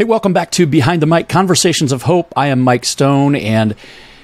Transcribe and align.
Hey, 0.00 0.04
welcome 0.04 0.32
back 0.32 0.50
to 0.52 0.66
Behind 0.66 1.02
the 1.02 1.06
Mike 1.06 1.28
Conversations 1.28 1.92
of 1.92 2.04
Hope. 2.04 2.32
I 2.34 2.46
am 2.46 2.60
Mike 2.60 2.86
Stone, 2.86 3.36
and 3.36 3.74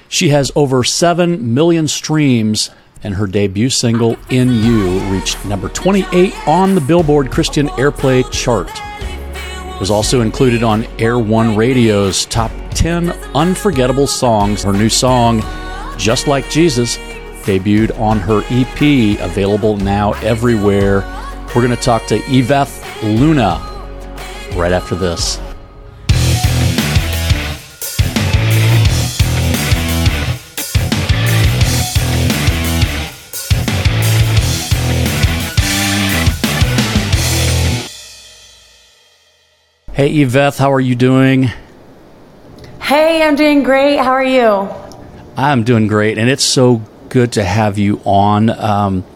she 0.08 0.30
has 0.30 0.50
over 0.56 0.82
7 0.82 1.52
million 1.52 1.86
streams, 1.86 2.70
and 3.02 3.16
her 3.16 3.26
debut 3.26 3.68
single, 3.68 4.16
In 4.30 4.54
You, 4.54 5.00
reached 5.12 5.44
number 5.44 5.68
28 5.68 6.48
on 6.48 6.76
the 6.76 6.80
Billboard 6.80 7.30
Christian 7.30 7.68
Airplay 7.68 8.24
chart. 8.32 8.70
It 9.74 9.78
was 9.78 9.90
also 9.90 10.22
included 10.22 10.62
on 10.62 10.86
Air 10.98 11.18
One 11.18 11.54
Radio's 11.54 12.24
top 12.24 12.50
10 12.70 13.10
unforgettable 13.34 14.06
songs. 14.06 14.62
Her 14.62 14.72
new 14.72 14.88
song, 14.88 15.42
Just 15.98 16.26
Like 16.26 16.48
Jesus, 16.48 16.96
debuted 17.42 18.00
on 18.00 18.18
her 18.20 18.40
EP, 18.48 19.20
available 19.20 19.76
now 19.76 20.14
everywhere. 20.22 21.00
We're 21.48 21.60
going 21.60 21.68
to 21.68 21.76
talk 21.76 22.06
to 22.06 22.16
Yvette 22.34 22.72
Luna 23.02 23.58
right 24.54 24.72
after 24.72 24.94
this. 24.94 25.38
Hey, 39.96 40.20
Yvette, 40.20 40.58
how 40.58 40.74
are 40.74 40.80
you 40.80 40.94
doing? 40.94 41.44
Hey, 42.82 43.22
I'm 43.22 43.34
doing 43.34 43.62
great. 43.62 43.96
How 43.96 44.10
are 44.10 44.22
you? 44.22 44.68
I'm 45.38 45.64
doing 45.64 45.86
great, 45.86 46.18
and 46.18 46.28
it's 46.28 46.44
so 46.44 46.82
good 47.08 47.32
to 47.32 47.42
have 47.42 47.78
you 47.78 48.02
on. 48.04 48.50
Um, 48.50 49.06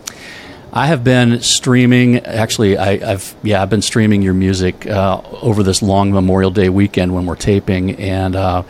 I 0.72 0.86
have 0.86 1.04
been 1.04 1.42
streaming. 1.42 2.20
Actually, 2.20 2.78
I, 2.78 2.96
have 2.96 3.34
yeah, 3.42 3.60
I've 3.60 3.68
been 3.68 3.82
streaming 3.82 4.22
your 4.22 4.32
music 4.32 4.86
uh, 4.86 5.20
over 5.42 5.62
this 5.62 5.82
long 5.82 6.12
Memorial 6.12 6.50
Day 6.50 6.70
weekend 6.70 7.14
when 7.14 7.26
we're 7.26 7.36
taping, 7.36 7.96
and 7.96 8.34
uh, 8.34 8.62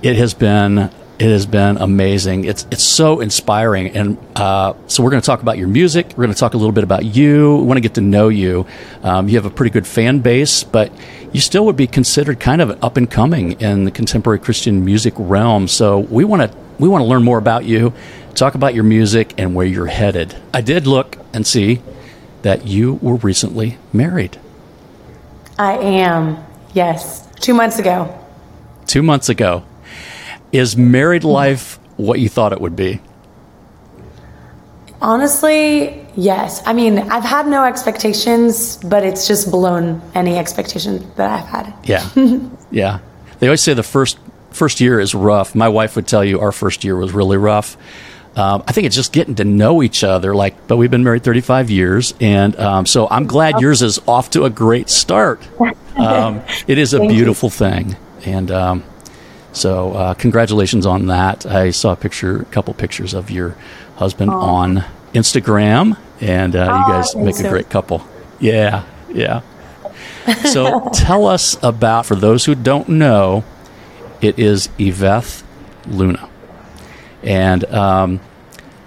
it 0.00 0.16
has 0.16 0.32
been 0.32 0.90
it 1.18 1.30
has 1.30 1.46
been 1.46 1.78
amazing. 1.78 2.44
It's 2.44 2.66
it's 2.70 2.82
so 2.82 3.20
inspiring, 3.20 3.88
and 3.96 4.18
uh, 4.36 4.74
so 4.86 5.02
we're 5.02 5.10
going 5.10 5.22
to 5.22 5.26
talk 5.26 5.40
about 5.40 5.56
your 5.56 5.68
music. 5.68 6.08
We're 6.10 6.24
going 6.24 6.34
to 6.34 6.38
talk 6.38 6.52
a 6.54 6.58
little 6.58 6.72
bit 6.72 6.84
about 6.84 7.04
you. 7.04 7.56
We 7.56 7.62
want 7.62 7.78
to 7.78 7.80
get 7.80 7.94
to 7.94 8.02
know 8.02 8.28
you. 8.28 8.66
Um, 9.02 9.28
you 9.28 9.36
have 9.36 9.46
a 9.46 9.50
pretty 9.50 9.70
good 9.70 9.86
fan 9.86 10.20
base, 10.20 10.62
but 10.62 10.92
you 11.32 11.40
still 11.40 11.64
would 11.66 11.76
be 11.76 11.86
considered 11.86 12.38
kind 12.38 12.60
of 12.60 12.82
up 12.84 12.98
and 12.98 13.10
coming 13.10 13.52
in 13.60 13.84
the 13.84 13.90
contemporary 13.90 14.38
Christian 14.38 14.84
music 14.84 15.14
realm. 15.16 15.68
So 15.68 16.00
we 16.00 16.24
want 16.24 16.50
to 16.50 16.58
we 16.78 16.88
want 16.88 17.02
to 17.02 17.06
learn 17.06 17.22
more 17.22 17.38
about 17.38 17.64
you, 17.64 17.94
talk 18.34 18.54
about 18.54 18.74
your 18.74 18.84
music 18.84 19.32
and 19.38 19.54
where 19.54 19.66
you're 19.66 19.86
headed. 19.86 20.36
I 20.52 20.60
did 20.60 20.86
look 20.86 21.16
and 21.32 21.46
see 21.46 21.80
that 22.42 22.66
you 22.66 22.94
were 22.94 23.16
recently 23.16 23.78
married. 23.92 24.38
I 25.58 25.78
am. 25.78 26.44
Yes, 26.74 27.26
two 27.40 27.54
months 27.54 27.78
ago. 27.78 28.22
Two 28.86 29.02
months 29.02 29.30
ago. 29.30 29.64
Is 30.52 30.76
married 30.76 31.24
life 31.24 31.78
what 31.96 32.18
you 32.18 32.28
thought 32.28 32.52
it 32.52 32.60
would 32.60 32.76
be? 32.76 33.00
Honestly, 35.02 36.06
yes. 36.16 36.62
I 36.64 36.72
mean, 36.72 36.98
I've 36.98 37.24
had 37.24 37.46
no 37.46 37.64
expectations, 37.64 38.76
but 38.78 39.04
it's 39.04 39.28
just 39.28 39.50
blown 39.50 40.00
any 40.14 40.36
expectation 40.36 41.10
that 41.16 41.30
I've 41.30 41.46
had. 41.46 41.74
Yeah. 41.84 42.08
yeah. 42.70 43.00
They 43.38 43.48
always 43.48 43.60
say 43.60 43.74
the 43.74 43.82
first 43.82 44.18
first 44.50 44.80
year 44.80 44.98
is 44.98 45.14
rough. 45.14 45.54
My 45.54 45.68
wife 45.68 45.96
would 45.96 46.08
tell 46.08 46.24
you 46.24 46.40
our 46.40 46.52
first 46.52 46.82
year 46.82 46.96
was 46.96 47.12
really 47.12 47.36
rough. 47.36 47.76
Um, 48.36 48.62
I 48.66 48.72
think 48.72 48.86
it's 48.86 48.96
just 48.96 49.12
getting 49.12 49.34
to 49.36 49.44
know 49.44 49.82
each 49.82 50.04
other. 50.04 50.34
Like, 50.34 50.66
but 50.66 50.76
we've 50.76 50.90
been 50.90 51.04
married 51.04 51.24
35 51.24 51.70
years, 51.70 52.14
and 52.20 52.54
um, 52.56 52.86
so 52.86 53.08
I'm 53.10 53.26
glad 53.26 53.60
yours 53.60 53.80
is 53.80 53.98
off 54.06 54.30
to 54.30 54.44
a 54.44 54.50
great 54.50 54.88
start. 54.90 55.40
Um, 55.96 56.42
it 56.66 56.76
is 56.76 56.92
a 56.92 57.00
beautiful 57.00 57.48
thing, 57.48 57.96
and 58.26 58.50
um, 58.50 58.84
so 59.56 59.94
uh, 59.94 60.14
congratulations 60.14 60.84
on 60.84 61.06
that. 61.06 61.46
I 61.46 61.70
saw 61.70 61.92
a 61.92 61.96
picture, 61.96 62.42
a 62.42 62.44
couple 62.46 62.74
pictures 62.74 63.14
of 63.14 63.30
your 63.30 63.56
husband 63.96 64.30
Aww. 64.30 64.42
on 64.42 64.84
Instagram, 65.14 65.96
and 66.20 66.54
uh, 66.54 66.84
you 66.86 66.92
guys 66.92 67.16
make 67.16 67.36
so. 67.36 67.46
a 67.46 67.48
great 67.48 67.70
couple. 67.70 68.06
Yeah, 68.38 68.84
yeah. 69.08 69.40
So 70.52 70.90
tell 70.92 71.26
us 71.26 71.56
about, 71.62 72.04
for 72.04 72.16
those 72.16 72.44
who 72.44 72.54
don't 72.54 72.86
know, 72.90 73.44
it 74.20 74.38
is 74.38 74.68
Yvette 74.78 75.42
Luna, 75.86 76.28
and 77.22 77.64
um, 77.64 78.20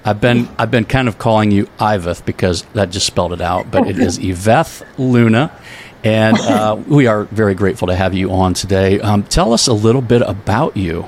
I've 0.05 0.21
been 0.21 0.47
I've 0.59 0.69
been 0.69 0.85
kind 0.85 1.07
of 1.07 1.17
calling 1.17 1.49
you 1.49 1.65
Iveth 1.79 2.25
because 2.25 2.61
that 2.73 2.91
just 2.91 3.07
spelled 3.07 3.33
it 3.33 3.41
out, 3.41 3.71
but 3.71 3.87
it 3.87 3.97
is 3.97 4.17
Yvette 4.21 4.85
Luna, 4.99 5.51
and 6.03 6.37
uh, 6.37 6.81
we 6.87 7.07
are 7.07 7.25
very 7.25 7.53
grateful 7.53 7.87
to 7.87 7.95
have 7.95 8.13
you 8.13 8.31
on 8.31 8.53
today. 8.53 8.99
Um, 8.99 9.23
tell 9.23 9.53
us 9.53 9.67
a 9.67 9.73
little 9.73 10.01
bit 10.01 10.21
about 10.21 10.77
you. 10.77 11.05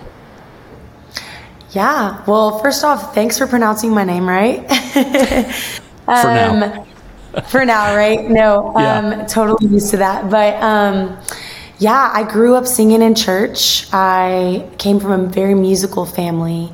Yeah. 1.72 2.24
Well, 2.26 2.60
first 2.60 2.84
off, 2.84 3.16
thanks 3.16 3.38
for 3.38 3.48
pronouncing 3.48 3.92
my 3.92 4.04
name 4.04 4.28
right. 4.28 4.60
um, 6.06 6.06
for 6.06 6.28
now. 6.28 6.86
for 7.48 7.66
now, 7.66 7.96
right? 7.96 8.30
No, 8.30 8.74
yeah. 8.78 8.98
um, 8.98 9.26
totally 9.28 9.72
used 9.72 9.90
to 9.92 9.98
that. 9.98 10.30
But 10.30 10.62
um, 10.62 11.18
yeah, 11.80 12.12
I 12.14 12.30
grew 12.30 12.56
up 12.56 12.68
singing 12.68 13.02
in 13.02 13.16
church. 13.16 13.88
I 13.94 14.70
came 14.78 15.00
from 15.00 15.12
a 15.12 15.28
very 15.28 15.56
musical 15.56 16.06
family. 16.06 16.72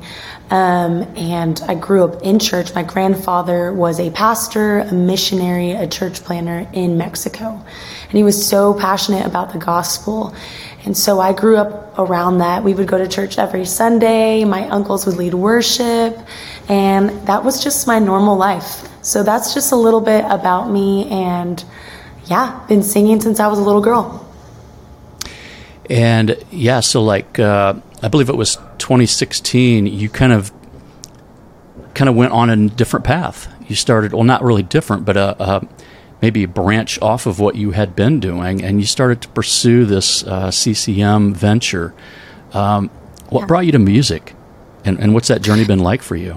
Um, 0.50 1.02
and 1.14 1.60
I 1.68 1.74
grew 1.74 2.04
up 2.04 2.22
in 2.22 2.38
church. 2.38 2.74
My 2.74 2.82
grandfather 2.82 3.72
was 3.72 4.00
a 4.00 4.10
pastor, 4.10 4.78
a 4.78 4.92
missionary, 4.92 5.72
a 5.72 5.86
church 5.86 6.24
planter 6.24 6.66
in 6.72 6.96
Mexico. 6.96 7.62
And 8.08 8.16
he 8.16 8.22
was 8.22 8.46
so 8.46 8.72
passionate 8.72 9.26
about 9.26 9.52
the 9.52 9.58
gospel. 9.58 10.34
And 10.84 10.96
so 10.96 11.20
I 11.20 11.34
grew 11.34 11.58
up 11.58 11.98
around 11.98 12.38
that. 12.38 12.64
We 12.64 12.72
would 12.72 12.88
go 12.88 12.96
to 12.96 13.06
church 13.06 13.38
every 13.38 13.66
Sunday. 13.66 14.44
My 14.44 14.66
uncles 14.68 15.04
would 15.04 15.16
lead 15.16 15.34
worship. 15.34 16.18
And 16.68 17.10
that 17.26 17.44
was 17.44 17.62
just 17.62 17.86
my 17.86 17.98
normal 17.98 18.36
life. 18.36 18.88
So 19.02 19.22
that's 19.22 19.52
just 19.52 19.72
a 19.72 19.76
little 19.76 20.00
bit 20.00 20.24
about 20.26 20.70
me. 20.70 21.08
And 21.10 21.62
yeah, 22.26 22.64
been 22.68 22.82
singing 22.82 23.20
since 23.20 23.40
I 23.40 23.48
was 23.48 23.58
a 23.58 23.62
little 23.62 23.82
girl. 23.82 24.26
And 25.90 26.36
yeah, 26.50 26.80
so 26.80 27.02
like, 27.02 27.38
uh, 27.38 27.74
I 28.02 28.08
believe 28.08 28.28
it 28.28 28.36
was 28.36 28.56
2016, 28.78 29.86
you 29.86 30.08
kind 30.08 30.32
of 30.32 30.52
kind 31.94 32.08
of 32.08 32.14
went 32.14 32.32
on 32.32 32.48
a 32.48 32.68
different 32.68 33.04
path. 33.04 33.52
You 33.68 33.74
started, 33.74 34.12
well, 34.12 34.24
not 34.24 34.42
really 34.42 34.62
different, 34.62 35.04
but 35.04 35.16
a, 35.16 35.42
a 35.42 35.68
maybe 36.20 36.46
branch 36.46 37.00
off 37.00 37.26
of 37.26 37.38
what 37.38 37.54
you 37.54 37.72
had 37.72 37.94
been 37.94 38.20
doing, 38.20 38.62
and 38.62 38.80
you 38.80 38.86
started 38.86 39.22
to 39.22 39.28
pursue 39.28 39.84
this 39.84 40.24
uh, 40.24 40.50
CCM 40.50 41.34
venture. 41.34 41.94
Um, 42.52 42.90
what 43.28 43.40
yeah. 43.40 43.46
brought 43.46 43.66
you 43.66 43.72
to 43.72 43.78
music, 43.78 44.34
and, 44.84 44.98
and 44.98 45.14
what's 45.14 45.28
that 45.28 45.42
journey 45.42 45.64
been 45.64 45.80
like 45.80 46.02
for 46.02 46.16
you? 46.16 46.36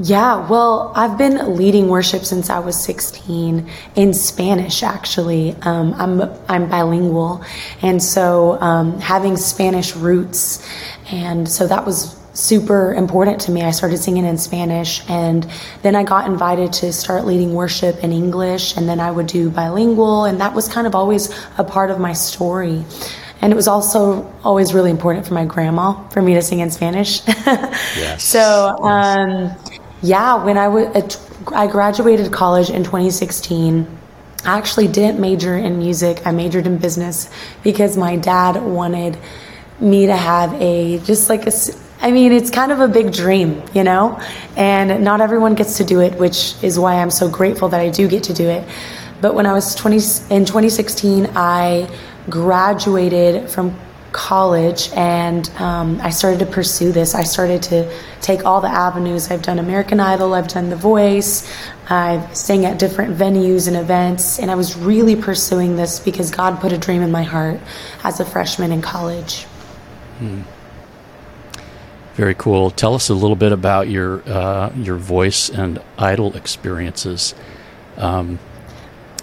Yeah, 0.00 0.48
well, 0.48 0.92
I've 0.94 1.18
been 1.18 1.56
leading 1.56 1.88
worship 1.88 2.24
since 2.24 2.50
I 2.50 2.60
was 2.60 2.80
16 2.80 3.68
in 3.96 4.14
Spanish. 4.14 4.84
Actually, 4.84 5.56
um, 5.62 5.92
I'm 5.94 6.22
I'm 6.48 6.68
bilingual, 6.68 7.44
and 7.82 8.00
so 8.00 8.60
um, 8.60 9.00
having 9.00 9.36
Spanish 9.36 9.96
roots, 9.96 10.64
and 11.10 11.48
so 11.48 11.66
that 11.66 11.84
was 11.84 12.14
super 12.38 12.94
important 12.94 13.40
to 13.40 13.50
me. 13.50 13.62
I 13.62 13.72
started 13.72 13.98
singing 13.98 14.24
in 14.24 14.38
Spanish 14.38 15.02
and 15.10 15.46
then 15.82 15.96
I 15.96 16.04
got 16.04 16.26
invited 16.26 16.72
to 16.74 16.92
start 16.92 17.26
leading 17.26 17.52
worship 17.52 18.04
in 18.04 18.12
English 18.12 18.76
and 18.76 18.88
then 18.88 19.00
I 19.00 19.10
would 19.10 19.26
do 19.26 19.50
bilingual 19.50 20.24
and 20.24 20.40
that 20.40 20.54
was 20.54 20.68
kind 20.68 20.86
of 20.86 20.94
always 20.94 21.34
a 21.58 21.64
part 21.64 21.90
of 21.90 21.98
my 21.98 22.12
story. 22.12 22.84
And 23.42 23.52
it 23.52 23.56
was 23.56 23.66
also 23.66 24.32
always 24.44 24.72
really 24.72 24.90
important 24.90 25.26
for 25.26 25.34
my 25.34 25.44
grandma 25.44 26.08
for 26.10 26.22
me 26.22 26.34
to 26.34 26.42
sing 26.42 26.60
in 26.60 26.70
Spanish. 26.70 27.26
yes. 27.26 28.24
So, 28.24 28.40
um, 28.82 29.52
yeah, 30.02 30.42
when 30.44 30.58
I, 30.58 30.64
w- 30.66 30.92
I 31.54 31.66
graduated 31.66 32.32
college 32.32 32.70
in 32.70 32.84
2016, 32.84 33.98
I 34.44 34.58
actually 34.58 34.86
didn't 34.86 35.20
major 35.20 35.56
in 35.56 35.78
music. 35.78 36.24
I 36.24 36.30
majored 36.30 36.66
in 36.66 36.78
business 36.78 37.30
because 37.64 37.96
my 37.96 38.16
dad 38.16 38.62
wanted 38.62 39.18
me 39.80 40.06
to 40.06 40.16
have 40.16 40.54
a 40.60 40.98
just 41.00 41.28
like 41.28 41.46
a 41.46 41.52
I 42.00 42.12
mean, 42.12 42.32
it's 42.32 42.50
kind 42.50 42.70
of 42.70 42.80
a 42.80 42.88
big 42.88 43.12
dream, 43.12 43.62
you 43.74 43.82
know? 43.82 44.20
And 44.56 45.02
not 45.02 45.20
everyone 45.20 45.54
gets 45.54 45.78
to 45.78 45.84
do 45.84 46.00
it, 46.00 46.14
which 46.18 46.54
is 46.62 46.78
why 46.78 46.94
I'm 46.94 47.10
so 47.10 47.28
grateful 47.28 47.68
that 47.70 47.80
I 47.80 47.90
do 47.90 48.06
get 48.06 48.22
to 48.24 48.34
do 48.34 48.48
it. 48.48 48.66
But 49.20 49.34
when 49.34 49.46
I 49.46 49.52
was 49.52 49.74
20 49.74 49.96
in 50.32 50.44
2016, 50.44 51.30
I 51.34 51.90
graduated 52.30 53.50
from 53.50 53.76
college 54.12 54.90
and 54.94 55.50
um, 55.60 56.00
I 56.00 56.10
started 56.10 56.38
to 56.40 56.46
pursue 56.46 56.92
this. 56.92 57.14
I 57.14 57.24
started 57.24 57.62
to 57.64 57.92
take 58.20 58.44
all 58.44 58.60
the 58.60 58.68
avenues. 58.68 59.30
I've 59.30 59.42
done 59.42 59.58
American 59.58 59.98
Idol, 59.98 60.34
I've 60.34 60.48
done 60.48 60.70
The 60.70 60.76
Voice, 60.76 61.50
I've 61.90 62.36
sang 62.36 62.64
at 62.64 62.78
different 62.78 63.16
venues 63.16 63.66
and 63.66 63.76
events, 63.76 64.38
and 64.38 64.50
I 64.50 64.54
was 64.54 64.76
really 64.76 65.16
pursuing 65.16 65.76
this 65.76 66.00
because 66.00 66.30
God 66.30 66.60
put 66.60 66.72
a 66.72 66.78
dream 66.78 67.02
in 67.02 67.10
my 67.10 67.22
heart 67.22 67.60
as 68.04 68.20
a 68.20 68.24
freshman 68.24 68.72
in 68.72 68.82
college. 68.82 69.44
Hmm. 70.18 70.42
Very 72.18 72.34
cool. 72.34 72.72
Tell 72.72 72.96
us 72.96 73.10
a 73.10 73.14
little 73.14 73.36
bit 73.36 73.52
about 73.52 73.88
your 73.88 74.28
uh, 74.28 74.72
your 74.74 74.96
voice 74.96 75.48
and 75.50 75.80
idol 75.96 76.36
experiences. 76.36 77.32
Um, 77.96 78.40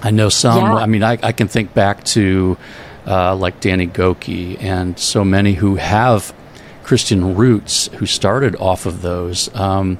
I 0.01 0.11
know 0.11 0.29
some. 0.29 0.63
Yeah. 0.63 0.75
I 0.75 0.85
mean, 0.85 1.03
I, 1.03 1.17
I, 1.21 1.33
can 1.33 1.49
think 1.49 1.73
back 1.73 2.05
to 2.15 2.57
uh, 3.05 3.35
like 3.35 3.59
Danny 3.59 3.85
Gokey 3.85 4.63
and 4.63 4.97
so 4.97 5.25
many 5.25 5.55
who 5.55 5.75
have 5.75 6.33
Christian 6.83 7.35
roots 7.35 7.87
who 7.87 8.05
started 8.05 8.55
off 8.61 8.85
of 8.85 9.01
those. 9.01 9.53
Um, 9.53 9.97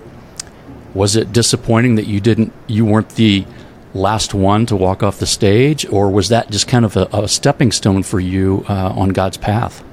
was 0.94 1.18
it 1.18 1.34
disappointing 1.34 1.96
that 1.96 2.08
you 2.08 2.22
didn't, 2.22 2.54
you 2.68 2.86
weren't 2.86 3.10
the 3.16 3.46
last 3.94 4.34
one 4.34 4.66
to 4.68 4.76
walk 4.78 5.04
off 5.04 5.20
the 5.20 5.26
stage, 5.26 5.86
or 5.90 6.10
was 6.10 6.30
that 6.30 6.50
just 6.50 6.70
kind 6.70 6.86
of 6.86 6.96
a, 6.96 7.10
a 7.12 7.28
stepping 7.28 7.74
stone 7.74 8.04
for 8.04 8.22
you 8.22 8.64
uh, 8.70 8.94
on 8.96 9.10
God's 9.10 9.36
path? 9.36 9.84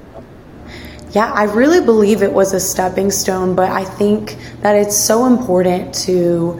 Yeah, 1.13 1.31
I 1.31 1.43
really 1.43 1.79
believe 1.79 2.23
it 2.23 2.33
was 2.33 2.53
a 2.53 2.59
stepping 2.59 3.11
stone, 3.11 3.55
but 3.55 3.69
I 3.69 3.85
think 3.85 4.35
that 4.61 4.75
it's 4.75 4.97
so 4.97 5.27
important 5.27 5.93
to 6.05 6.59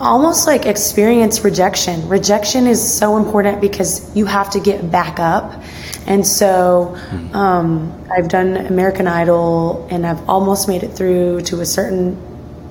almost 0.00 0.46
like 0.46 0.64
experience 0.64 1.44
rejection. 1.44 2.08
Rejection 2.08 2.66
is 2.66 2.80
so 2.80 3.18
important 3.18 3.60
because 3.60 4.16
you 4.16 4.24
have 4.24 4.48
to 4.50 4.60
get 4.60 4.90
back 4.90 5.20
up. 5.20 5.62
And 6.06 6.26
so 6.26 6.96
hmm. 7.10 7.36
um, 7.36 8.08
I've 8.10 8.28
done 8.28 8.56
American 8.56 9.06
Idol 9.06 9.86
and 9.90 10.06
I've 10.06 10.26
almost 10.26 10.66
made 10.66 10.82
it 10.82 10.92
through 10.92 11.42
to 11.42 11.60
a 11.60 11.66
certain 11.66 12.16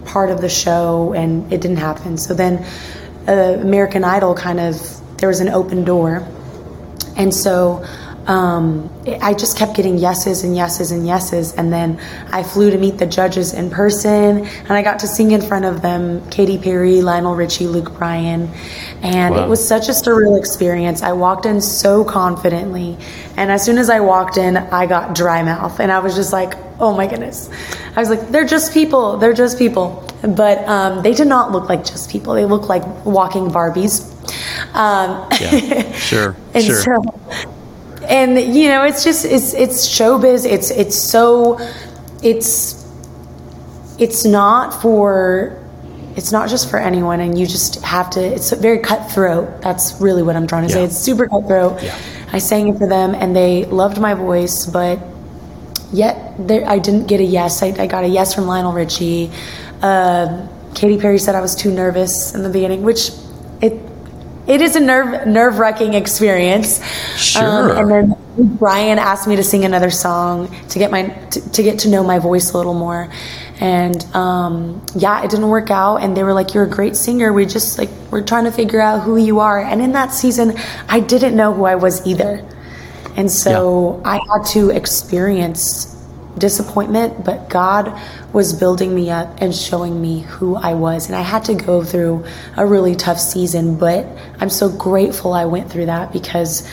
part 0.05 0.31
of 0.31 0.41
the 0.41 0.49
show 0.49 1.13
and 1.13 1.53
it 1.53 1.61
didn't 1.61 1.77
happen. 1.77 2.17
So 2.17 2.33
then 2.33 2.65
uh, 3.27 3.61
American 3.61 4.03
Idol 4.03 4.33
kind 4.33 4.59
of, 4.59 4.75
there 5.17 5.29
was 5.29 5.41
an 5.41 5.49
open 5.49 5.85
door. 5.85 6.27
And 7.15 7.31
so 7.31 7.85
um, 8.29 8.91
I 9.23 9.33
just 9.33 9.57
kept 9.57 9.75
getting 9.75 9.97
yeses 9.97 10.43
and 10.43 10.55
yeses 10.55 10.91
and 10.91 11.05
yeses. 11.05 11.53
And 11.53 11.73
then 11.73 11.99
I 12.31 12.43
flew 12.43 12.69
to 12.69 12.77
meet 12.77 12.99
the 12.99 13.07
judges 13.07 13.53
in 13.53 13.71
person, 13.71 14.45
and 14.45 14.71
I 14.71 14.83
got 14.83 14.99
to 14.99 15.07
sing 15.07 15.31
in 15.31 15.41
front 15.41 15.65
of 15.65 15.81
them 15.81 16.27
Katy 16.29 16.59
Perry, 16.59 17.01
Lionel 17.01 17.35
Richie, 17.35 17.65
Luke 17.65 17.97
Bryan. 17.97 18.47
And 19.01 19.33
wow. 19.33 19.43
it 19.43 19.49
was 19.49 19.67
such 19.67 19.89
a 19.89 19.93
surreal 19.93 20.37
experience. 20.37 21.01
I 21.01 21.11
walked 21.13 21.47
in 21.47 21.59
so 21.59 22.05
confidently. 22.05 22.97
And 23.35 23.51
as 23.51 23.65
soon 23.65 23.79
as 23.79 23.89
I 23.89 23.99
walked 23.99 24.37
in, 24.37 24.57
I 24.57 24.85
got 24.85 25.15
dry 25.15 25.41
mouth. 25.41 25.79
And 25.79 25.91
I 25.91 25.97
was 25.97 26.15
just 26.15 26.31
like, 26.31 26.53
oh 26.79 26.95
my 26.95 27.07
goodness. 27.07 27.49
I 27.95 27.99
was 27.99 28.09
like, 28.11 28.29
they're 28.29 28.45
just 28.45 28.73
people. 28.73 29.17
They're 29.17 29.33
just 29.33 29.57
people. 29.57 30.05
But 30.21 30.59
um, 30.67 31.01
they 31.01 31.13
did 31.13 31.27
not 31.27 31.51
look 31.51 31.67
like 31.67 31.83
just 31.83 32.11
people. 32.11 32.35
They 32.35 32.45
looked 32.45 32.65
like 32.65 32.83
walking 33.05 33.47
Barbies. 33.49 34.05
Um, 34.75 35.27
yeah, 35.39 35.91
sure. 35.93 36.35
and 36.53 36.63
sure. 36.63 36.81
so 36.81 37.18
and 38.09 38.55
you 38.55 38.67
know 38.69 38.83
it's 38.83 39.03
just 39.03 39.23
it's 39.23 39.53
it's 39.53 39.87
showbiz. 39.87 40.45
It's 40.45 40.71
it's 40.71 40.97
so 40.97 41.59
it's 42.23 42.85
it's 43.99 44.25
not 44.25 44.81
for 44.81 45.55
it's 46.15 46.31
not 46.31 46.49
just 46.49 46.69
for 46.69 46.79
anyone 46.79 47.19
and 47.21 47.37
you 47.37 47.45
just 47.45 47.81
have 47.81 48.09
to 48.11 48.19
it's 48.19 48.51
very 48.51 48.79
cutthroat. 48.79 49.61
That's 49.61 50.01
really 50.01 50.23
what 50.23 50.35
i'm 50.35 50.47
trying 50.47 50.67
to 50.67 50.69
yeah. 50.69 50.81
say 50.81 50.83
it's 50.85 50.97
super 50.97 51.27
cutthroat. 51.27 51.81
Yeah. 51.83 51.97
i 52.33 52.39
sang 52.39 52.67
it 52.69 52.77
for 52.77 52.87
them 52.87 53.13
and 53.13 53.35
they 53.35 53.65
loved 53.65 53.99
my 53.99 54.15
voice 54.15 54.65
but 54.65 54.99
yet 55.93 56.35
there, 56.39 56.67
i 56.67 56.79
didn't 56.79 57.07
get 57.07 57.19
a 57.19 57.23
yes. 57.23 57.61
I, 57.61 57.67
I, 57.67 57.87
got 57.87 58.03
a 58.03 58.07
yes 58.07 58.33
from 58.33 58.47
lionel 58.47 58.73
richie. 58.73 59.31
Uh, 59.81 60.47
katy 60.73 60.97
perry 60.97 61.19
said 61.19 61.35
i 61.35 61.41
was 61.41 61.55
too 61.55 61.71
nervous 61.71 62.33
in 62.33 62.43
the 62.43 62.49
beginning 62.49 62.81
which 62.81 63.11
it 63.61 63.88
it 64.49 64.61
is 64.61 64.75
a 64.75 64.79
nerve 64.79 65.27
nerve 65.27 65.59
wracking 65.59 65.93
experience. 65.93 66.83
Sure. 67.15 67.43
Um, 67.43 67.77
and 67.77 67.91
then 67.91 68.55
Bryan 68.57 68.97
asked 68.97 69.27
me 69.27 69.35
to 69.35 69.43
sing 69.43 69.63
another 69.63 69.91
song 69.91 70.53
to 70.69 70.79
get 70.79 70.89
my 70.89 71.03
to, 71.03 71.51
to 71.51 71.63
get 71.63 71.79
to 71.79 71.89
know 71.89 72.03
my 72.03 72.17
voice 72.17 72.51
a 72.51 72.57
little 72.57 72.73
more, 72.73 73.11
and 73.59 74.03
um, 74.15 74.83
yeah, 74.95 75.23
it 75.23 75.29
didn't 75.29 75.49
work 75.49 75.69
out. 75.69 75.97
And 75.97 76.17
they 76.17 76.23
were 76.23 76.33
like, 76.33 76.55
"You're 76.55 76.63
a 76.63 76.69
great 76.69 76.95
singer. 76.95 77.31
We 77.31 77.45
just 77.45 77.77
like 77.77 77.89
we're 78.09 78.23
trying 78.23 78.45
to 78.45 78.51
figure 78.51 78.81
out 78.81 79.03
who 79.03 79.17
you 79.17 79.39
are." 79.39 79.61
And 79.61 79.81
in 79.81 79.91
that 79.91 80.13
season, 80.13 80.57
I 80.87 80.99
didn't 80.99 81.35
know 81.35 81.53
who 81.53 81.65
I 81.65 81.75
was 81.75 82.05
either, 82.07 82.43
and 83.15 83.31
so 83.31 84.01
yeah. 84.03 84.09
I 84.09 84.13
had 84.15 84.45
to 84.53 84.71
experience 84.71 85.98
disappointment, 86.37 87.25
but 87.25 87.49
God 87.49 87.93
was 88.33 88.53
building 88.53 88.93
me 88.93 89.09
up 89.09 89.41
and 89.41 89.53
showing 89.53 90.01
me 90.01 90.21
who 90.21 90.55
I 90.55 90.73
was. 90.73 91.07
And 91.07 91.15
I 91.15 91.21
had 91.21 91.45
to 91.45 91.55
go 91.55 91.83
through 91.83 92.25
a 92.57 92.65
really 92.65 92.95
tough 92.95 93.19
season, 93.19 93.77
but 93.77 94.05
I'm 94.39 94.49
so 94.49 94.69
grateful 94.69 95.33
I 95.33 95.45
went 95.45 95.71
through 95.71 95.87
that 95.87 96.13
because 96.13 96.69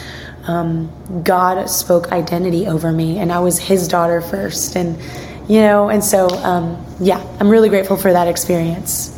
um, 0.46 0.90
God 1.24 1.68
spoke 1.68 2.12
identity 2.12 2.66
over 2.66 2.92
me, 2.92 3.18
and 3.18 3.32
I 3.32 3.40
was 3.40 3.58
His 3.58 3.88
daughter 3.88 4.20
first. 4.20 4.76
And, 4.76 5.00
you 5.48 5.60
know, 5.60 5.88
and 5.88 6.04
so, 6.04 6.28
um, 6.28 6.84
yeah, 7.00 7.24
I'm 7.40 7.48
really 7.48 7.68
grateful 7.68 7.96
for 7.96 8.12
that 8.12 8.28
experience. 8.28 9.12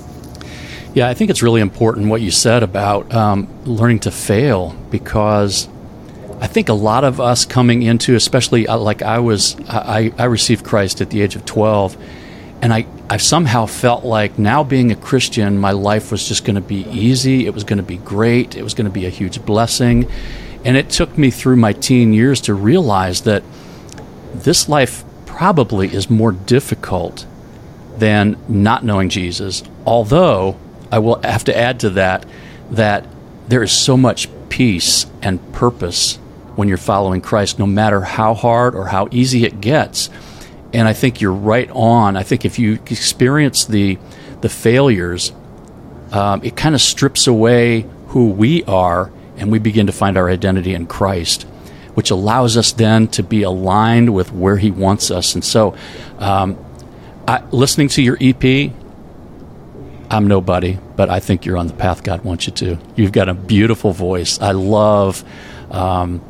Yeah, 0.95 1.09
I 1.09 1.15
think 1.15 1.31
it's 1.31 1.43
really 1.43 1.61
important 1.61 2.09
what 2.09 2.23
you 2.23 2.31
said 2.31 2.63
about 2.63 3.13
um, 3.13 3.47
learning 3.65 4.01
to 4.01 4.11
fail 4.11 4.75
because 4.91 5.69
I 6.41 6.47
think 6.47 6.69
a 6.69 6.75
lot 6.75 7.03
of 7.03 7.21
us 7.21 7.45
coming 7.45 7.83
into, 7.83 8.15
especially 8.15 8.69
uh, 8.69 8.77
like 8.79 9.03
I 9.03 9.19
was, 9.19 9.57
I, 9.69 10.13
I 10.17 10.25
received 10.25 10.65
Christ 10.65 11.01
at 11.01 11.11
the 11.11 11.21
age 11.21 11.35
of 11.35 11.45
12, 11.45 11.97
and 12.63 12.73
I, 12.73 12.87
I 13.11 13.17
somehow 13.17 13.67
felt 13.67 14.05
like 14.05 14.39
now 14.39 14.63
being 14.63 14.93
a 14.93 14.97
Christian, 14.97 15.59
my 15.59 15.73
life 15.73 16.13
was 16.13 16.27
just 16.29 16.45
going 16.45 16.55
to 16.55 16.61
be 16.61 16.87
easy. 16.91 17.47
It 17.47 17.55
was 17.55 17.65
going 17.65 17.79
to 17.79 17.83
be 17.83 17.97
great. 17.99 18.57
It 18.57 18.63
was 18.63 18.75
going 18.75 18.85
to 18.85 18.93
be 18.93 19.07
a 19.07 19.11
huge 19.11 19.45
blessing. 19.45 20.09
And 20.65 20.77
it 20.77 20.91
took 20.91 21.17
me 21.19 21.31
through 21.31 21.57
my 21.57 21.73
teen 21.73 22.13
years 22.13 22.41
to 22.43 22.55
realize 22.55 23.23
that 23.23 23.43
this 24.35 24.69
life 24.69 25.05
probably 25.27 25.93
is 25.93 26.11
more 26.11 26.33
difficult 26.33 27.27
than 27.97 28.37
not 28.49 28.85
knowing 28.85 29.09
Jesus. 29.09 29.63
Although, 29.87 30.57
I 30.91 31.01
will 31.01 31.21
have 31.23 31.45
to 31.45 31.57
add 31.57 31.81
to 31.81 31.91
that 31.91 32.27
that 32.71 33.07
there 33.49 33.63
is 33.63 33.73
so 33.73 33.97
much 33.97 34.29
peace 34.49 35.07
and 35.23 35.53
purpose 35.53 36.19
when 36.59 36.67
you're 36.67 36.77
following 36.77 37.21
Christ, 37.21 37.61
no 37.61 37.69
matter 37.69 38.01
how 38.01 38.35
hard 38.35 38.75
or 38.75 38.87
how 38.87 39.07
easy 39.13 39.45
it 39.45 39.61
gets. 39.61 40.11
And 40.73 40.89
I 40.89 40.93
think 40.93 41.21
you're 41.21 41.31
right 41.31 41.71
on. 41.71 42.17
I 42.17 42.25
think 42.25 42.45
if 42.45 42.59
you 42.59 42.81
experience 42.91 43.65
the 43.65 43.97
the 44.41 44.49
failures, 44.49 45.31
um, 46.11 46.43
it 46.43 46.57
kind 46.57 46.75
of 46.75 46.81
strips 46.81 47.29
away 47.29 47.87
who 48.09 48.31
we 48.31 48.65
are, 48.65 49.13
and 49.37 49.53
we 49.53 49.61
begin 49.61 49.87
to 49.87 49.93
find 49.93 50.19
our 50.19 50.29
identity 50.29 50.75
in 50.75 50.89
Christ, 50.89 51.45
which 51.95 52.11
allows 52.11 52.57
us 52.57 52.73
then 52.73 53.07
to 53.09 53.23
be 53.23 53.45
aligned 53.45 54.13
with 54.13 54.33
where 54.33 54.57
He 54.57 54.73
wants 54.73 55.13
us. 55.13 55.37
And 55.37 55.45
so, 55.45 55.77
um, 56.19 56.59
I, 57.29 57.41
listening 57.53 57.87
to 57.91 58.03
your 58.03 58.19
EP, 58.21 58.73
I'm 60.11 60.27
nobody, 60.27 60.77
but 60.97 61.09
I 61.09 61.21
think 61.21 61.47
you're 61.47 61.57
on 61.57 61.69
the 61.69 61.75
path 61.75 62.03
God 62.03 62.25
wants 62.25 62.49
you 62.49 62.53
to. 62.55 62.79
You've 62.97 63.13
got 63.13 63.29
a 63.29 63.35
beautiful 63.35 63.93
voice. 63.93 64.41
I 64.41 64.51
love 64.51 65.23
um, 65.71 66.21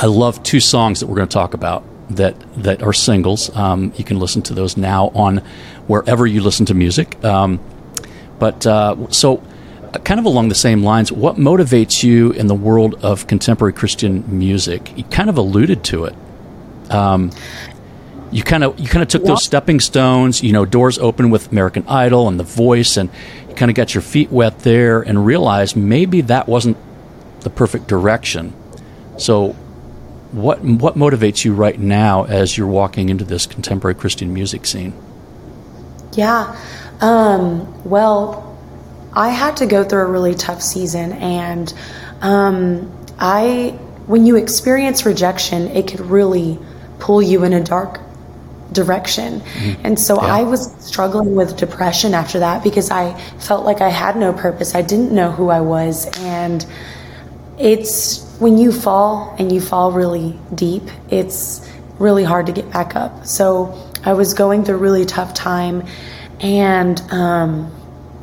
I 0.00 0.06
love 0.06 0.42
two 0.42 0.60
songs 0.60 1.00
that 1.00 1.06
we're 1.06 1.16
going 1.16 1.28
to 1.28 1.32
talk 1.32 1.52
about 1.52 1.84
that 2.08 2.34
that 2.62 2.82
are 2.82 2.94
singles. 2.94 3.54
Um, 3.54 3.92
you 3.96 4.04
can 4.04 4.18
listen 4.18 4.40
to 4.42 4.54
those 4.54 4.78
now 4.78 5.08
on 5.14 5.38
wherever 5.86 6.26
you 6.26 6.40
listen 6.40 6.64
to 6.66 6.74
music. 6.74 7.22
Um, 7.22 7.60
but 8.38 8.66
uh, 8.66 9.10
so, 9.10 9.42
uh, 9.92 9.98
kind 9.98 10.18
of 10.18 10.24
along 10.24 10.48
the 10.48 10.54
same 10.54 10.82
lines, 10.82 11.12
what 11.12 11.36
motivates 11.36 12.02
you 12.02 12.32
in 12.32 12.46
the 12.46 12.54
world 12.54 12.94
of 13.04 13.26
contemporary 13.26 13.74
Christian 13.74 14.24
music? 14.38 14.96
You 14.96 15.04
kind 15.04 15.28
of 15.28 15.36
alluded 15.36 15.84
to 15.84 16.06
it. 16.06 16.14
Um, 16.90 17.30
you 18.32 18.42
kind 18.42 18.64
of 18.64 18.80
you 18.80 18.88
kind 18.88 19.02
of 19.02 19.08
took 19.08 19.24
those 19.24 19.44
stepping 19.44 19.80
stones. 19.80 20.42
You 20.42 20.52
know, 20.52 20.64
doors 20.64 20.98
open 20.98 21.28
with 21.28 21.52
American 21.52 21.86
Idol 21.86 22.26
and 22.26 22.40
The 22.40 22.44
Voice, 22.44 22.96
and 22.96 23.10
you 23.48 23.54
kind 23.54 23.70
of 23.70 23.74
got 23.74 23.94
your 23.94 24.02
feet 24.02 24.30
wet 24.30 24.60
there, 24.60 25.02
and 25.02 25.26
realized 25.26 25.76
maybe 25.76 26.22
that 26.22 26.48
wasn't 26.48 26.78
the 27.40 27.50
perfect 27.50 27.86
direction. 27.86 28.54
So, 29.18 29.54
what 30.32 30.60
what 30.62 30.94
motivates 30.94 31.44
you 31.44 31.54
right 31.54 31.78
now 31.78 32.24
as 32.24 32.56
you're 32.56 32.66
walking 32.66 33.08
into 33.08 33.24
this 33.24 33.46
contemporary 33.46 33.94
Christian 33.94 34.32
music 34.32 34.66
scene? 34.66 34.94
Yeah, 36.12 36.58
um, 37.00 37.88
well, 37.88 38.58
I 39.12 39.30
had 39.30 39.56
to 39.58 39.66
go 39.66 39.84
through 39.84 40.02
a 40.02 40.06
really 40.06 40.34
tough 40.34 40.62
season, 40.62 41.12
and 41.12 41.72
um, 42.20 42.90
I 43.18 43.78
when 44.06 44.26
you 44.26 44.36
experience 44.36 45.06
rejection, 45.06 45.68
it 45.68 45.88
could 45.88 46.00
really 46.00 46.58
pull 46.98 47.22
you 47.22 47.44
in 47.44 47.52
a 47.52 47.62
dark 47.62 48.00
direction. 48.72 49.40
Mm-hmm. 49.40 49.86
And 49.86 49.98
so 49.98 50.16
yeah. 50.16 50.34
I 50.34 50.42
was 50.42 50.72
struggling 50.84 51.34
with 51.34 51.56
depression 51.56 52.14
after 52.14 52.38
that 52.40 52.62
because 52.62 52.90
I 52.90 53.18
felt 53.38 53.64
like 53.64 53.80
I 53.80 53.88
had 53.88 54.16
no 54.16 54.32
purpose. 54.32 54.74
I 54.74 54.82
didn't 54.82 55.12
know 55.12 55.30
who 55.30 55.48
I 55.50 55.60
was. 55.60 56.06
And 56.18 56.64
it's 57.58 58.29
when 58.40 58.56
you 58.56 58.72
fall 58.72 59.36
and 59.38 59.52
you 59.52 59.60
fall 59.60 59.92
really 59.92 60.38
deep, 60.54 60.82
it's 61.10 61.70
really 61.98 62.24
hard 62.24 62.46
to 62.46 62.52
get 62.52 62.70
back 62.72 62.96
up. 62.96 63.26
So 63.26 63.78
I 64.04 64.14
was 64.14 64.34
going 64.34 64.64
through 64.64 64.76
a 64.76 64.78
really 64.78 65.04
tough 65.04 65.34
time, 65.34 65.86
and 66.40 66.98
um, 67.12 67.70